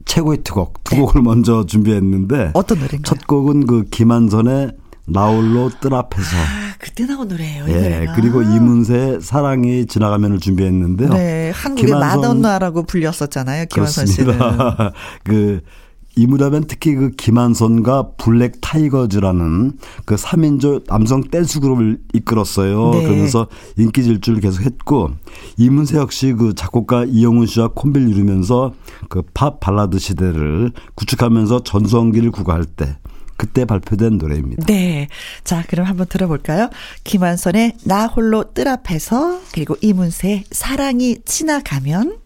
최고의 0.06 0.44
투곡 0.44 0.84
두 0.84 0.96
네. 0.96 1.02
곡을 1.02 1.22
먼저 1.24 1.66
준비했는데 1.66 2.52
어떤 2.54 2.78
노래인가요? 2.78 3.02
첫 3.04 3.26
곡은 3.26 3.66
그 3.66 3.86
김한선의 3.90 4.72
나홀로 5.08 5.72
뜰 5.82 5.96
앞에서. 5.96 6.28
아, 6.38 6.71
그때 6.82 7.06
나온 7.06 7.28
노래예요. 7.28 7.66
예. 7.68 7.74
노래가. 7.74 8.14
그리고 8.16 8.42
이문세 8.42 9.20
사랑이 9.22 9.86
지나가면을 9.86 10.40
준비했는데요. 10.40 11.10
네, 11.10 11.52
한국의 11.54 11.94
마돈나라고 11.94 12.84
불렸었잖아요. 12.84 13.66
김완선 13.70 14.08
씨는. 14.08 14.40
그 15.24 15.62
이무라면 16.18 16.66
특히 16.68 16.94
그 16.94 17.12
김완선과 17.12 18.12
블랙 18.18 18.56
타이거즈라는 18.60 19.74
그 20.06 20.16
3인조 20.16 20.86
남성 20.88 21.22
댄스 21.24 21.62
그룹을 21.62 22.00
이끌었어요. 22.14 22.92
네. 22.92 23.04
그러면서 23.04 23.48
인기 23.78 24.04
질주를 24.04 24.42
계속 24.42 24.64
했고 24.66 25.12
이문세 25.58 25.98
역시 25.98 26.34
그 26.34 26.54
작곡가 26.54 27.06
이영훈 27.06 27.46
씨와 27.46 27.70
콤비를 27.70 28.10
이루면서 28.10 28.74
그 29.08 29.22
팝 29.34 29.60
발라드 29.62 30.00
시대를 30.00 30.72
구축하면서 30.96 31.64
전성기를 31.64 32.32
구가할 32.32 32.66
때 32.66 32.98
그때 33.42 33.66
발표된 33.66 34.20
노래입니다. 34.20 34.68
네. 34.68 35.08
자, 35.44 35.64
그럼 35.68 35.88
한번 35.88 36.06
들어볼까요? 36.06 36.70
김한선의 37.04 37.74
나 37.86 38.06
홀로 38.06 38.54
뜰 38.54 38.68
앞에서 38.68 39.40
그리고 39.52 39.76
이문세 39.82 40.44
사랑이 40.52 41.18
지나가면 41.26 42.18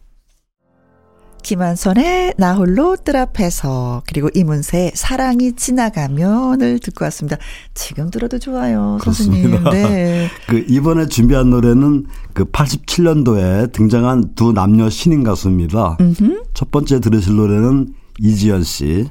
김한선의 1.42 2.34
나 2.38 2.56
홀로 2.56 2.98
뜰 2.98 3.16
앞에서 3.16 4.04
그리고 4.08 4.30
이문세 4.34 4.92
사랑이 4.94 5.54
지나가면을 5.54 6.80
듣고 6.80 7.06
왔습니다. 7.06 7.38
지금 7.74 8.10
들어도 8.10 8.38
좋아요, 8.38 8.98
선생님. 9.02 9.64
네. 9.72 10.28
그 10.50 10.66
이번에 10.68 11.08
준비한 11.08 11.50
노래는 11.50 12.08
그 12.34 12.44
87년도에 12.44 13.72
등장한 13.72 14.36
두 14.36 14.52
남녀 14.52 14.90
신인 14.90 15.24
가수입니다. 15.24 15.96
음흠. 16.02 16.44
첫 16.54 16.72
번째 16.72 17.00
들으실 17.00 17.38
노래는 17.38 17.94
이지연 18.20 18.64
씨. 18.64 19.08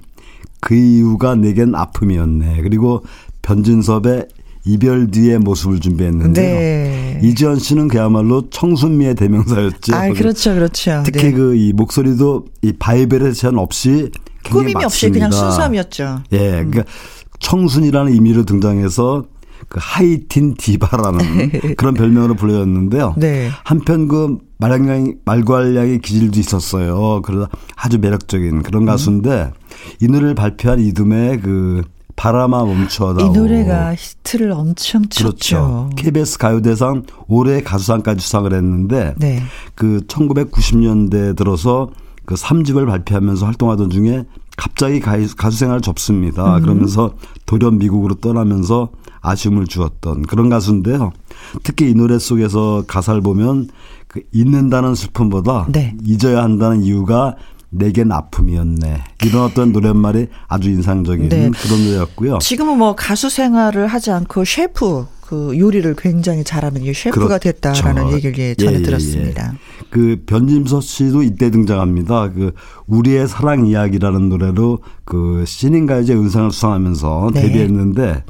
그 0.65 0.75
이유가 0.75 1.35
내겐 1.35 1.75
아픔이었네. 1.75 2.63
그리고 2.63 3.05
변진섭의 3.43 4.29
이별 4.65 5.11
뒤의 5.11 5.39
모습을 5.39 5.79
준비했는데요. 5.79 6.55
네. 6.57 7.21
이지연 7.23 7.59
씨는 7.59 7.89
그야말로 7.89 8.49
청순미의 8.49 9.15
대명사였죠. 9.15 9.95
아, 9.95 10.09
그렇죠, 10.09 10.55
그렇죠. 10.55 11.03
특히 11.05 11.25
네. 11.25 11.33
그이 11.33 11.75
목소리도 11.75 12.47
이 12.63 12.73
바이브레이션 12.79 13.59
없이 13.59 14.11
꾸밈이 14.51 14.83
없이 14.83 15.11
그냥 15.11 15.31
순수함이었죠. 15.31 16.23
예, 16.33 16.39
그러니까 16.39 16.85
청순이라는 17.41 18.13
의미로 18.15 18.45
등장해서 18.47 19.27
그 19.69 19.79
하이틴 19.83 20.55
디바라는 20.55 21.77
그런 21.77 21.93
별명으로 21.93 22.37
불렸는데요. 22.37 23.15
네. 23.19 23.51
한편 23.65 24.09
그 24.09 24.39
말량이 24.57 25.17
말괄량의 25.27 25.99
기질도 26.01 26.41
있었어요. 26.41 27.21
그러다 27.23 27.55
아주 27.77 27.99
매력적인 27.99 28.63
그런 28.63 28.87
가수인데 28.87 29.53
음. 29.55 29.64
이 30.01 30.07
노래를 30.07 30.35
발표한 30.35 30.81
이듬해 30.81 31.39
그 31.39 31.83
바람아 32.17 32.65
멈춰다. 32.65 33.25
이 33.25 33.31
노래가 33.31 33.95
히트를 33.95 34.53
엄청 34.53 35.03
쳤죠. 35.09 35.25
그렇죠. 35.25 35.91
KBS 35.97 36.39
가요대상 36.39 37.05
올해 37.27 37.63
가수상까지 37.63 38.21
수상을 38.21 38.53
했는데 38.53 39.15
네. 39.17 39.43
그 39.75 40.01
1990년대 40.07 41.37
들어서 41.37 41.91
그 42.25 42.35
3집을 42.35 42.87
발표하면서 42.87 43.45
활동하던 43.47 43.91
중에 43.91 44.25
갑자기 44.57 45.01
가수 45.01 45.59
생활을 45.59 45.81
접습니다. 45.81 46.57
음. 46.57 46.63
그러면서 46.63 47.15
돌연 47.47 47.79
미국으로 47.79 48.15
떠나면서 48.15 48.91
아쉬움을 49.21 49.67
주었던 49.67 50.23
그런 50.23 50.49
가수인데요. 50.49 51.13
특히 51.63 51.91
이 51.91 51.95
노래 51.95 52.19
속에서 52.19 52.85
가사를 52.87 53.21
보면 53.23 53.69
그 54.07 54.23
잊는다는 54.33 54.95
슬픔보다 54.95 55.67
네. 55.71 55.97
잊어야 56.05 56.43
한다는 56.43 56.83
이유가 56.83 57.35
내겐 57.75 58.13
아픔이었네. 58.13 59.05
이런 59.25 59.43
어떤 59.43 59.73
노랫말이 59.73 60.29
아주 60.49 60.71
인상적인 60.71 61.29
네. 61.29 61.51
그런 61.51 61.85
노래였고요. 61.85 62.39
지금은 62.39 62.79
뭐 62.79 62.95
가수 62.95 63.29
생활을 63.29 63.87
하지 63.87 64.11
않고 64.11 64.45
셰프 64.45 65.07
그 65.21 65.59
요리를 65.59 65.95
굉장히 65.97 66.45
잘하는 66.45 66.83
셰프가 66.93 67.27
그렇죠. 67.27 67.39
됐다라는 67.39 68.13
얘기를 68.13 68.39
예, 68.39 68.55
전해 68.55 68.75
예, 68.75 68.79
예, 68.79 68.83
들었습니다. 68.83 69.53
예. 69.55 69.59
그 69.91 70.23
변진서 70.27 70.81
씨도 70.81 71.23
이때 71.23 71.51
등장합니다. 71.51 72.31
그 72.33 72.53
우리의 72.87 73.27
사랑 73.27 73.67
이야기라는 73.67 74.29
노래로 74.29 74.81
그 75.05 75.45
신인가요제 75.47 76.15
은상을 76.15 76.51
수상하면서 76.51 77.31
네. 77.35 77.43
데뷔했는데 77.43 78.25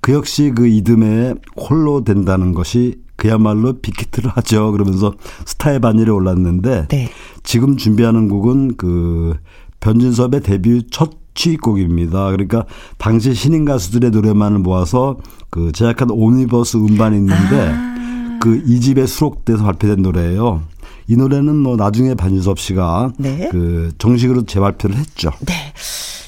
그 0.00 0.12
역시 0.12 0.52
그 0.54 0.68
이듬해 0.68 1.34
홀로 1.56 2.04
된다는 2.04 2.54
것이 2.54 3.00
그야말로 3.16 3.74
빅히트를 3.80 4.30
하죠. 4.30 4.72
그러면서 4.72 5.14
스타의 5.44 5.80
반열에 5.80 6.10
올랐는데 6.10 6.88
네. 6.88 7.10
지금 7.42 7.76
준비하는 7.76 8.28
곡은 8.28 8.76
그 8.76 9.34
변진섭의 9.80 10.42
데뷔 10.42 10.82
첫 10.90 11.10
취곡입니다. 11.34 12.30
그러니까 12.30 12.64
당시 12.98 13.34
신인 13.34 13.64
가수들의 13.64 14.10
노래만을 14.10 14.60
모아서 14.60 15.18
그 15.50 15.70
제작한 15.72 16.10
오니버스 16.10 16.78
음반이 16.78 17.16
있는데 17.16 17.72
아. 17.72 17.96
그 18.40 18.62
이 18.64 18.80
집에 18.80 19.06
수록돼서 19.06 19.64
발표된 19.64 20.02
노래예요. 20.02 20.62
이 21.08 21.16
노래는 21.16 21.56
뭐 21.56 21.76
나중에 21.76 22.14
반진섭 22.14 22.58
씨가 22.58 23.12
네. 23.18 23.48
그 23.50 23.92
정식으로 23.98 24.44
재발표를 24.44 24.96
했죠. 24.96 25.30
네. 25.40 25.52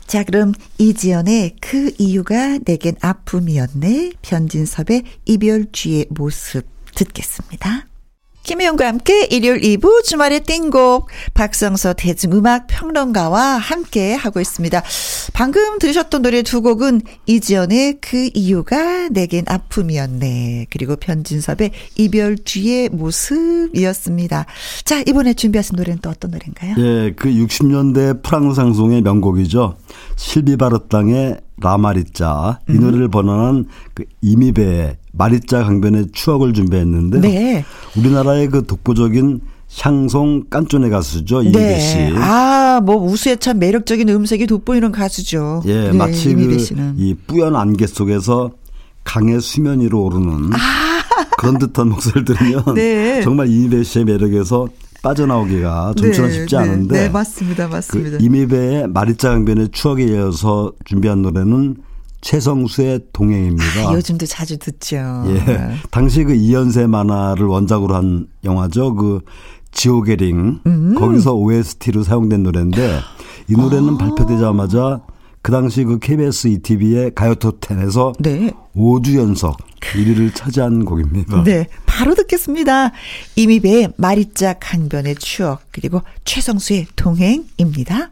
자, 0.07 0.25
그럼 0.25 0.55
이지연의 0.79 1.57
그 1.61 1.93
이유가 1.99 2.59
내겐 2.65 2.97
아픔이었네. 3.01 4.13
변진섭의 4.23 5.03
이별쥐의 5.27 6.07
모습 6.11 6.65
듣겠습니다. 6.99 7.87
김혜영과 8.49 8.87
함께 8.87 9.25
일요일 9.27 9.61
2부 9.61 10.03
주말의 10.05 10.45
띵곡 10.45 11.09
박성서 11.35 11.93
대중음악 11.93 12.67
평론가와 12.67 13.59
함께 13.59 14.15
하고 14.15 14.41
있습니다. 14.41 14.83
방금 15.35 15.79
들으셨던 15.79 16.23
노래 16.23 16.41
두 16.43 16.63
곡은 16.63 17.03
이지연의 17.27 17.99
그 18.01 18.31
이유가 18.33 19.09
내겐 19.11 19.45
아픔이었네. 19.49 20.69
그리고 20.71 20.97
변진섭의 20.97 21.73
이별 21.99 22.37
뒤의 22.37 22.89
모습이었습니다. 22.89 24.47
자, 24.85 25.03
이번에 25.07 25.35
준비하신 25.35 25.77
노래는 25.77 25.99
또 26.01 26.09
어떤 26.09 26.31
노래인가요? 26.31 26.75
예, 26.79 27.13
그 27.15 27.29
60년대 27.29 28.23
프랑스 28.23 28.57
상송의 28.57 29.03
명곡이죠. 29.03 29.77
실비 30.17 30.57
바르 30.57 30.79
땅의 30.89 31.37
라마리짜 31.61 32.61
이 32.69 32.73
음. 32.73 32.81
노래를 32.81 33.09
번안한 33.09 33.67
그 33.93 34.05
이미배 34.23 34.97
마리짜 35.19 35.65
강변의 35.65 36.07
추억을 36.13 36.55
준비했는데 36.55 37.21
네. 37.21 37.65
우리나라의 37.97 38.49
그 38.49 38.65
독보적인 38.65 39.41
샹송 39.67 40.45
깐쪼네 40.49 40.89
가수죠 40.89 41.43
이미배 41.43 41.59
네. 41.59 41.81
씨. 41.81 41.99
아, 42.17 42.81
뭐 42.83 42.97
우수에 42.97 43.37
참 43.37 43.59
매력적인 43.59 44.09
음색이 44.09 44.47
돋보이는 44.47 44.93
가수죠. 44.93 45.63
예, 45.67 45.91
네, 45.91 45.93
마치 45.93 46.35
그이 46.35 47.15
뿌연 47.27 47.55
안개 47.55 47.87
속에서 47.87 48.53
강의 49.05 49.41
수면 49.41 49.81
위로 49.81 50.05
오르는 50.05 50.53
아. 50.55 50.59
그런 51.37 51.59
듯한 51.59 51.89
목소리를 51.91 52.25
들으면 52.25 52.75
네. 52.75 53.21
정말 53.23 53.49
이미배 53.49 53.83
씨의 53.83 54.05
매력에서 54.07 54.69
빠져나오기가 55.03 55.95
좀처럼 55.97 56.31
네, 56.31 56.37
쉽지 56.37 56.57
네, 56.57 56.61
않은데. 56.61 57.01
네, 57.03 57.09
맞습니다, 57.09 57.69
맞습니다. 57.69 58.19
그 58.19 58.25
이미배의 58.25 58.89
마리짜 58.89 59.31
강변의 59.31 59.69
추억에 59.73 60.05
이어서 60.05 60.73
준비한 60.85 61.23
노래는 61.23 61.77
최성수의 62.21 63.01
동행입니다. 63.13 63.89
아, 63.89 63.95
요즘도 63.95 64.27
자주 64.27 64.59
듣죠. 64.59 64.97
예. 65.27 65.75
당시 65.91 66.25
그 66.25 66.35
이연세 66.35 66.87
만화를 66.87 67.47
원작으로 67.47 67.95
한 67.95 68.27
영화죠. 68.45 68.95
그 68.95 69.21
지옥의 69.73 70.17
링. 70.17 70.61
음. 70.67 70.95
거기서 70.99 71.35
OST로 71.35 72.03
사용된 72.03 72.43
노래인데 72.43 73.01
이 73.49 73.53
노래는 73.53 73.95
아. 73.95 73.99
발표되자마자 73.99 75.01
그 75.43 75.53
당시 75.53 75.85
그 75.85 75.99
KBS 75.99 76.49
ETV의 76.49 77.13
가요톱10에서 77.13 78.13
네. 78.19 78.53
5주 78.75 79.17
연속 79.17 79.57
1위를 79.81 80.35
차지한 80.35 80.85
곡입니다. 80.85 81.43
네. 81.45 81.69
바로 81.87 82.15
듣겠습니다. 82.15 82.93
이미배의 83.37 83.93
마리짝 83.97 84.59
강변의 84.61 85.17
추억 85.17 85.63
그리고 85.71 86.03
최성수의 86.25 86.89
동행입니다. 86.97 88.11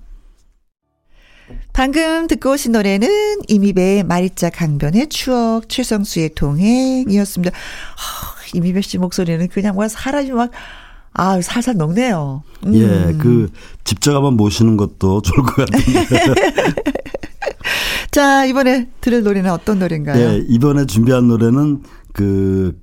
방금 1.73 2.27
듣고 2.27 2.53
오신 2.53 2.73
노래는 2.73 3.09
이미배의 3.49 4.05
마리짝 4.05 4.53
강변의 4.57 5.09
추억, 5.09 5.69
최성수의 5.69 6.31
동행이었습니다. 6.35 7.55
아, 7.55 8.37
이미배 8.55 8.81
씨 8.81 8.99
목소리는 8.99 9.47
그냥 9.49 9.75
뭐 9.75 9.87
사람이 9.89 10.31
막 10.33 10.51
아, 11.13 11.41
살살 11.41 11.77
녹네요. 11.77 12.43
음. 12.67 12.75
예, 12.75 13.17
그 13.19 13.51
직접 13.85 14.15
한번 14.15 14.35
모시는 14.35 14.77
것도 14.77 15.23
좋을 15.23 15.47
것 15.47 15.57
같은데. 15.57 16.35
자, 18.11 18.45
이번에 18.45 18.89
들을 19.01 19.23
노래는 19.23 19.51
어떤 19.51 19.79
노래인가요? 19.79 20.19
예, 20.19 20.45
이번에 20.49 20.85
준비한 20.87 21.29
노래는 21.29 21.83
그, 22.13 22.79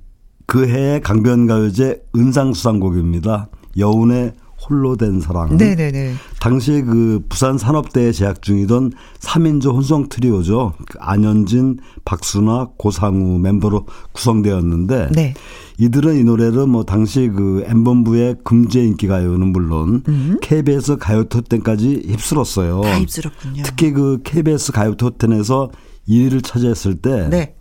그 0.46 0.68
해의 0.68 1.00
강변가요제 1.00 2.02
은상수상곡입니다. 2.16 3.48
여운의 3.78 4.32
홀로 4.68 4.96
된 4.96 5.20
사랑. 5.20 5.56
네네네. 5.56 6.14
당시에 6.44 6.82
그 6.82 7.24
부산 7.30 7.56
산업대에 7.56 8.12
재학 8.12 8.42
중이던 8.42 8.92
3인조 9.20 9.72
혼성 9.72 10.10
트리오죠. 10.10 10.74
그 10.86 10.98
안현진, 11.00 11.78
박순아, 12.04 12.72
고상우 12.76 13.38
멤버로 13.38 13.86
구성되었는데 14.12 15.08
네. 15.12 15.32
이들은 15.78 16.18
이 16.18 16.24
노래를 16.24 16.66
뭐 16.66 16.84
당시 16.84 17.30
그 17.34 17.64
엠본부의 17.66 18.36
금제 18.44 18.84
인기 18.84 19.06
가요는 19.06 19.52
물론 19.54 20.02
음. 20.06 20.36
KBS 20.42 20.98
가요톱텐까지 20.98 22.02
휩쓸었어요. 22.08 22.82
다 22.82 22.98
휩쓸었군요. 22.98 23.62
특히 23.64 23.92
그 23.92 24.20
KBS 24.22 24.72
가요톱텐에서 24.72 25.70
1위를 26.06 26.44
차지했을 26.44 26.96
때 26.96 27.26
네. 27.30 27.54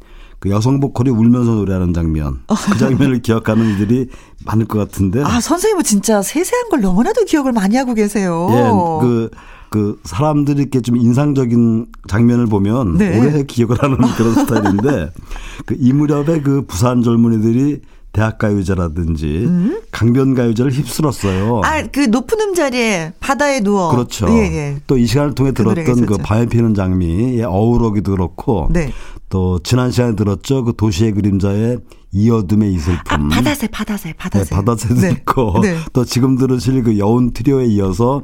그 0.43 0.49
여성 0.49 0.81
보컬이 0.81 1.09
울면서 1.09 1.51
노래하는 1.51 1.93
장면 1.93 2.41
어. 2.47 2.53
그 2.53 2.77
장면을 2.77 3.21
기억하는 3.23 3.75
이들이 3.75 4.09
많을 4.45 4.65
것 4.65 4.77
같은데 4.77 5.23
아 5.23 5.39
선생님은 5.39 5.85
진짜 5.85 6.21
세세한 6.21 6.67
걸 6.67 6.81
너무나도 6.81 7.23
기억을 7.23 7.53
많이 7.53 7.77
하고 7.77 7.93
계세요. 7.93 8.49
예, 8.51 8.55
그, 9.01 9.29
그 9.69 10.01
사람들이 10.03 10.63
이렇게 10.63 10.81
좀 10.81 10.97
인상적인 10.97 11.85
장면을 12.09 12.47
보면 12.47 12.97
네. 12.97 13.17
오래 13.17 13.43
기억을 13.43 13.81
하는 13.81 13.97
그런 14.17 14.33
스타일인데 14.35 15.11
그 15.65 15.75
이 15.79 15.93
무렵에 15.93 16.41
그 16.41 16.65
부산 16.67 17.01
젊은이들이 17.03 17.79
대학가요제라든지 18.13 19.25
음? 19.45 19.81
강변가요제를 19.91 20.71
휩쓸었어요. 20.71 21.61
아, 21.63 21.83
그 21.91 22.01
높은 22.01 22.39
음자리에 22.39 23.13
바다에 23.19 23.59
누워. 23.59 23.89
그렇죠. 23.91 24.27
예, 24.29 24.43
예. 24.43 24.77
또이 24.87 25.05
시간을 25.05 25.35
통해 25.35 25.51
그 25.51 25.63
들었던 25.63 26.05
그 26.05 26.17
바위 26.17 26.45
피는 26.45 26.75
장미, 26.75 27.39
예, 27.39 27.43
어우러기도 27.43 28.11
그렇고. 28.11 28.69
네. 28.71 28.91
또 29.29 29.59
지난 29.63 29.91
시간에 29.91 30.15
들었죠. 30.15 30.63
그 30.63 30.73
도시의 30.77 31.13
그림자의 31.13 31.79
이어둠의 32.11 32.71
이슬품. 32.73 33.03
아, 33.09 33.17
바다새, 33.29 33.67
바다새, 33.67 34.13
바다새. 34.13 34.45
네, 34.45 34.55
바다새도 34.55 35.01
네. 35.01 35.11
있고. 35.11 35.59
네. 35.61 35.75
또 35.91 36.05
지금 36.05 36.37
들으실 36.37 36.83
그 36.83 36.99
여운 36.99 37.33
트리오에 37.33 37.65
이어서 37.65 38.23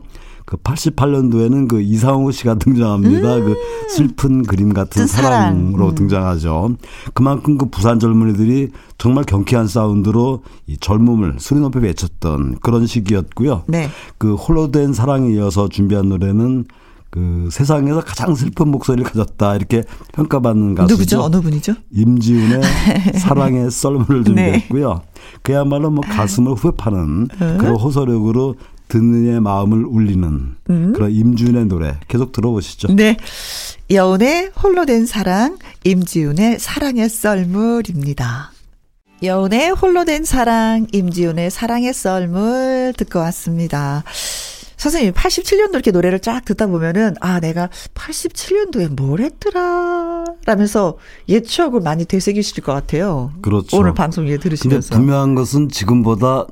그 0.49 0.57
88년도에는 0.57 1.67
그 1.67 1.79
이상우 1.79 2.31
씨가 2.31 2.55
등장합니다. 2.57 3.35
음~ 3.35 3.45
그 3.45 3.55
슬픈 3.87 4.41
그림 4.41 4.73
같은 4.73 5.05
사랑으로 5.05 5.89
음. 5.89 5.95
등장하죠. 5.95 6.75
그만큼 7.13 7.59
그 7.59 7.67
부산 7.67 7.99
젊은이들이 7.99 8.69
정말 8.97 9.25
경쾌한 9.25 9.67
사운드로 9.67 10.41
이 10.65 10.75
젊음을 10.79 11.35
소리 11.37 11.59
높여 11.59 11.79
외쳤던 11.79 12.57
그런 12.63 12.87
시기였고요. 12.87 13.65
네. 13.67 13.89
그 14.17 14.33
홀로 14.33 14.71
된 14.71 14.91
사랑에 14.91 15.31
이어서 15.35 15.69
준비한 15.69 16.09
노래는 16.09 16.65
그 17.11 17.49
세상에서 17.51 18.01
가장 18.01 18.33
슬픈 18.33 18.69
목소리를 18.69 19.07
가졌다 19.07 19.55
이렇게 19.55 19.83
평가받는 20.13 20.73
가수죠. 20.73 20.93
누구죠? 20.95 21.21
어느 21.21 21.41
분이죠? 21.41 21.75
임지훈의 21.91 22.61
사랑의 23.21 23.69
썰물을 23.69 24.23
준비했고요. 24.23 24.93
네. 24.95 25.21
그야말로 25.43 25.91
뭐 25.91 26.03
가슴을 26.03 26.53
후회 26.53 26.71
파는 26.75 27.27
어? 27.39 27.57
그런 27.59 27.75
호소력으로 27.75 28.55
듣는 28.89 29.25
이의 29.25 29.39
마음을 29.39 29.85
울리는 29.85 30.55
음. 30.69 30.93
그런 30.93 31.11
임지훈의 31.11 31.65
노래 31.67 31.97
계속 32.07 32.33
들어보시죠. 32.33 32.93
네. 32.93 33.17
여운의 33.89 34.51
홀로 34.61 34.85
된 34.85 35.05
사랑, 35.05 35.57
임지훈의 35.85 36.59
사랑의 36.59 37.07
썰물입니다. 37.07 38.51
여운의 39.23 39.71
홀로 39.71 40.05
된 40.05 40.25
사랑, 40.25 40.87
임지훈의 40.91 41.51
사랑의 41.51 41.93
썰물 41.93 42.93
듣고 42.97 43.19
왔습니다. 43.19 44.03
선생님, 44.77 45.11
87년도 45.11 45.73
이렇게 45.73 45.91
노래를 45.91 46.19
쫙 46.21 46.45
듣다 46.45 46.67
보면은, 46.67 47.15
아, 47.19 47.41
내가 47.41 47.69
87년도에 47.95 48.95
뭘 48.95 49.19
했더라. 49.19 50.23
라면서 50.45 50.97
옛 51.27 51.43
추억을 51.43 51.81
많이 51.81 52.05
되새기실 52.05 52.63
것 52.63 52.71
같아요. 52.71 53.33
그렇죠. 53.41 53.77
오늘 53.77 53.93
방송 53.93 54.27
예 54.29 54.37
들으시면서. 54.37 54.89
근데 54.89 54.95
분명한 54.95 55.35
것은 55.35 55.67
지금보다 55.67 56.47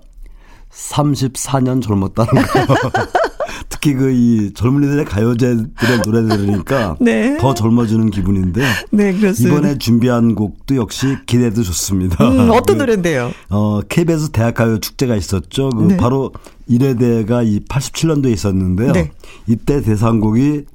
34년 0.77 1.81
젊었다는 1.81 2.31
거. 2.33 2.91
특히 3.69 3.93
그 3.93 4.11
이 4.11 4.51
젊은이들의 4.53 5.05
가요제들의 5.05 6.01
노래 6.03 6.23
들으니까 6.23 6.95
네. 7.01 7.37
더 7.37 7.53
젊어지는 7.53 8.09
기분인데. 8.11 8.63
네, 8.91 9.13
그렇습니다. 9.13 9.55
이번에 9.57 9.77
준비한 9.77 10.35
곡도 10.35 10.75
역시 10.75 11.17
기대도 11.25 11.63
좋습니다. 11.63 12.27
음, 12.29 12.49
어떤 12.53 12.77
그, 12.77 12.81
노래인데요? 12.83 13.31
어, 13.49 13.81
KBS 13.87 14.29
대학가요 14.29 14.79
축제가 14.79 15.15
있었죠. 15.15 15.69
그 15.69 15.83
네. 15.83 15.97
바로 15.97 16.31
1회대가 16.69 17.45
이 17.45 17.59
87년도에 17.65 18.31
있었는데요. 18.33 18.91
네. 18.93 19.11
이때 19.47 19.81
대상곡이 19.81 20.65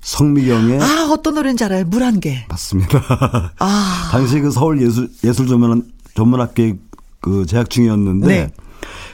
성미경의 0.00 0.80
아 0.82 1.08
어떤 1.12 1.34
노래인지 1.34 1.64
알아요? 1.64 1.84
물 1.84 2.02
한 2.02 2.18
개. 2.20 2.44
맞습니다. 2.48 3.00
아 3.58 4.08
당시 4.10 4.40
그 4.40 4.50
서울 4.50 4.80
예술 4.82 5.08
예술 5.24 5.46
전문 5.46 5.84
전문학교 6.14 6.72
그 7.20 7.46
재학 7.46 7.70
중이었는데 7.70 8.26
네. 8.26 8.50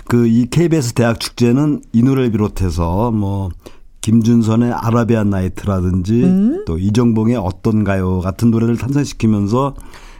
그 0.08 0.26
이 0.26 0.46
KBS 0.50 0.94
대학 0.94 1.20
축제는 1.20 1.82
이 1.92 2.02
노래를 2.02 2.30
비롯해서 2.32 3.10
뭐 3.10 3.50
김준선의 4.00 4.72
아라비안 4.72 5.28
나이트라든지 5.30 6.24
음? 6.24 6.64
또 6.66 6.78
이정봉의 6.78 7.36
어떤가요 7.36 8.20
같은 8.20 8.50
노래를 8.50 8.76
탄생시키면서 8.78 9.74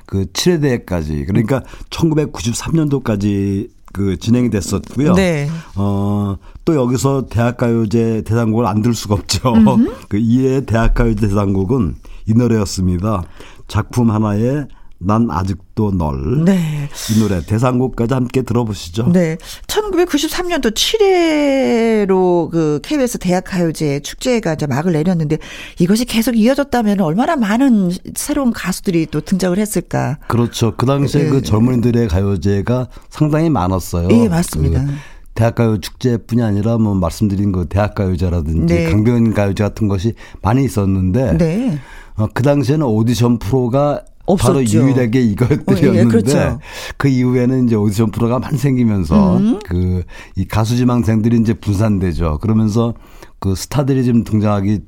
그 0.07 0.27
7회 0.27 0.61
대회까지 0.63 1.25
그러니까 1.27 1.63
1993년도까지 1.91 3.69
그 3.93 4.19
진행이 4.19 4.51
됐었고요. 4.51 5.15
네. 5.15 5.49
어, 5.77 6.37
또 6.65 6.75
여기서 6.75 7.27
대학가요제 7.27 8.23
대상곡을 8.27 8.67
안 8.67 8.83
들 8.83 8.93
수가 8.95 9.15
없죠. 9.15 9.55
그 10.09 10.19
이해 10.19 10.61
대학가요제 10.67 11.29
대상곡은 11.29 11.97
이 12.27 12.35
노래였습니다. 12.35 13.25
작품 13.67 14.11
하나에 14.11 14.67
난 15.01 15.29
아직도 15.31 15.93
널. 15.93 16.45
네. 16.45 16.89
이 17.11 17.21
노래 17.21 17.41
대상곡까지 17.41 18.15
함께 18.15 18.43
들어보시죠. 18.43 19.13
네. 19.13 19.37
1993년도 19.69 20.75
7회로 20.75 22.51
그 22.51 22.81
KBS 22.83 23.19
대학 23.19 23.45
가요제 23.45 24.01
축제가 24.01 24.55
이제 24.55 24.67
막을 24.67 24.93
내렸는데 24.93 25.39
이것이 25.79 26.05
계속 26.05 26.37
이어졌다면 26.37 27.01
얼마나 27.01 27.37
많은 27.37 27.93
새로운 28.17 28.53
가수들이 28.53 29.07
또 29.11 29.21
등장을 29.21 29.57
했을까. 29.57 30.19
그렇죠. 30.27 30.75
그 30.77 30.85
당시에 30.85 31.25
네. 31.25 31.31
그 31.31 31.43
젊은이들의 31.43 32.09
가요제가 32.09 32.89
상당히 33.09 33.51
많았어요. 33.51 34.09
예, 34.11 34.29
맞습니다. 34.29 34.85
그 34.85 34.93
대학가요 35.35 35.79
축제뿐이 35.79 36.43
아니라 36.43 36.79
뭐 36.79 36.97
말씀드린 36.97 37.53
그 37.53 37.67
대학가요제라든지 37.67 38.75
네. 38.75 38.91
강변 38.91 39.33
가요제 39.35 39.63
같은 39.63 39.87
것이 39.87 40.15
많이 40.43 40.65
있었는데 40.65 41.39
네. 41.39 41.79
어, 42.17 42.27
그 42.35 42.43
당시에는 42.43 42.85
오디션 42.85 43.39
프로가 43.39 44.03
없었죠. 44.33 44.53
바로 44.53 44.65
유일하게 44.65 45.21
이것들이었는데 45.23 45.89
어, 45.91 45.95
예, 45.95 46.05
그렇죠. 46.05 46.59
그 46.97 47.09
이후에는 47.09 47.67
이제 47.67 47.75
오디션 47.75 48.11
프로가 48.11 48.39
많이 48.39 48.59
생기면서 48.59 49.37
음. 49.39 49.59
그이 49.61 50.47
가수 50.49 50.77
지망생들이 50.77 51.39
이제 51.41 51.55
분산되죠. 51.55 52.39
그러면서 52.41 52.95
그 53.41 53.55
스타들이 53.55 54.05
좀 54.05 54.25
등장하기 54.25 54.81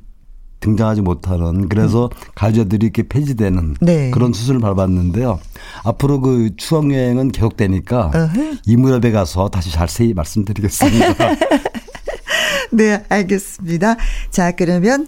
등장하지 0.60 1.00
못하는 1.00 1.68
그래서 1.70 2.04
음. 2.12 2.30
가요제들이 2.34 2.84
이렇게 2.86 3.02
폐지되는 3.08 3.76
네. 3.80 4.10
그런 4.10 4.32
수순을 4.34 4.60
밟았는데요. 4.60 5.40
앞으로 5.84 6.20
그 6.20 6.50
추억 6.56 6.92
여행은 6.92 7.32
계속되니까. 7.32 8.10
이 8.66 8.76
무렵에 8.76 9.10
가서 9.10 9.48
다시 9.48 9.72
자세히 9.72 10.12
말씀드리겠습니다. 10.12 11.14
네, 12.72 13.02
알겠습니다. 13.08 13.96
자, 14.30 14.52
그러면 14.52 15.06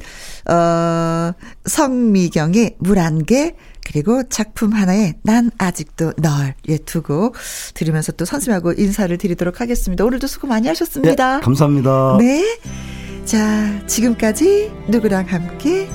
어 0.50 1.32
성미경의 1.66 2.76
물 2.78 2.98
한 2.98 3.24
개 3.24 3.54
그리고 3.84 4.22
작품 4.28 4.72
하나에 4.72 5.14
난 5.22 5.50
아직도 5.58 6.14
널, 6.18 6.54
예, 6.68 6.78
두고 6.78 7.34
들으면서 7.74 8.12
또 8.12 8.24
선생님하고 8.24 8.72
인사를 8.72 9.16
드리도록 9.18 9.60
하겠습니다. 9.60 10.04
오늘도 10.04 10.26
수고 10.26 10.46
많이 10.46 10.68
하셨습니다. 10.68 11.36
네, 11.36 11.40
감사합니다. 11.40 12.16
네. 12.18 12.58
자, 13.24 13.86
지금까지 13.86 14.72
누구랑 14.88 15.26
함께, 15.26 15.88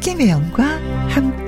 김혜영과 0.00 0.64
함께. 1.08 1.47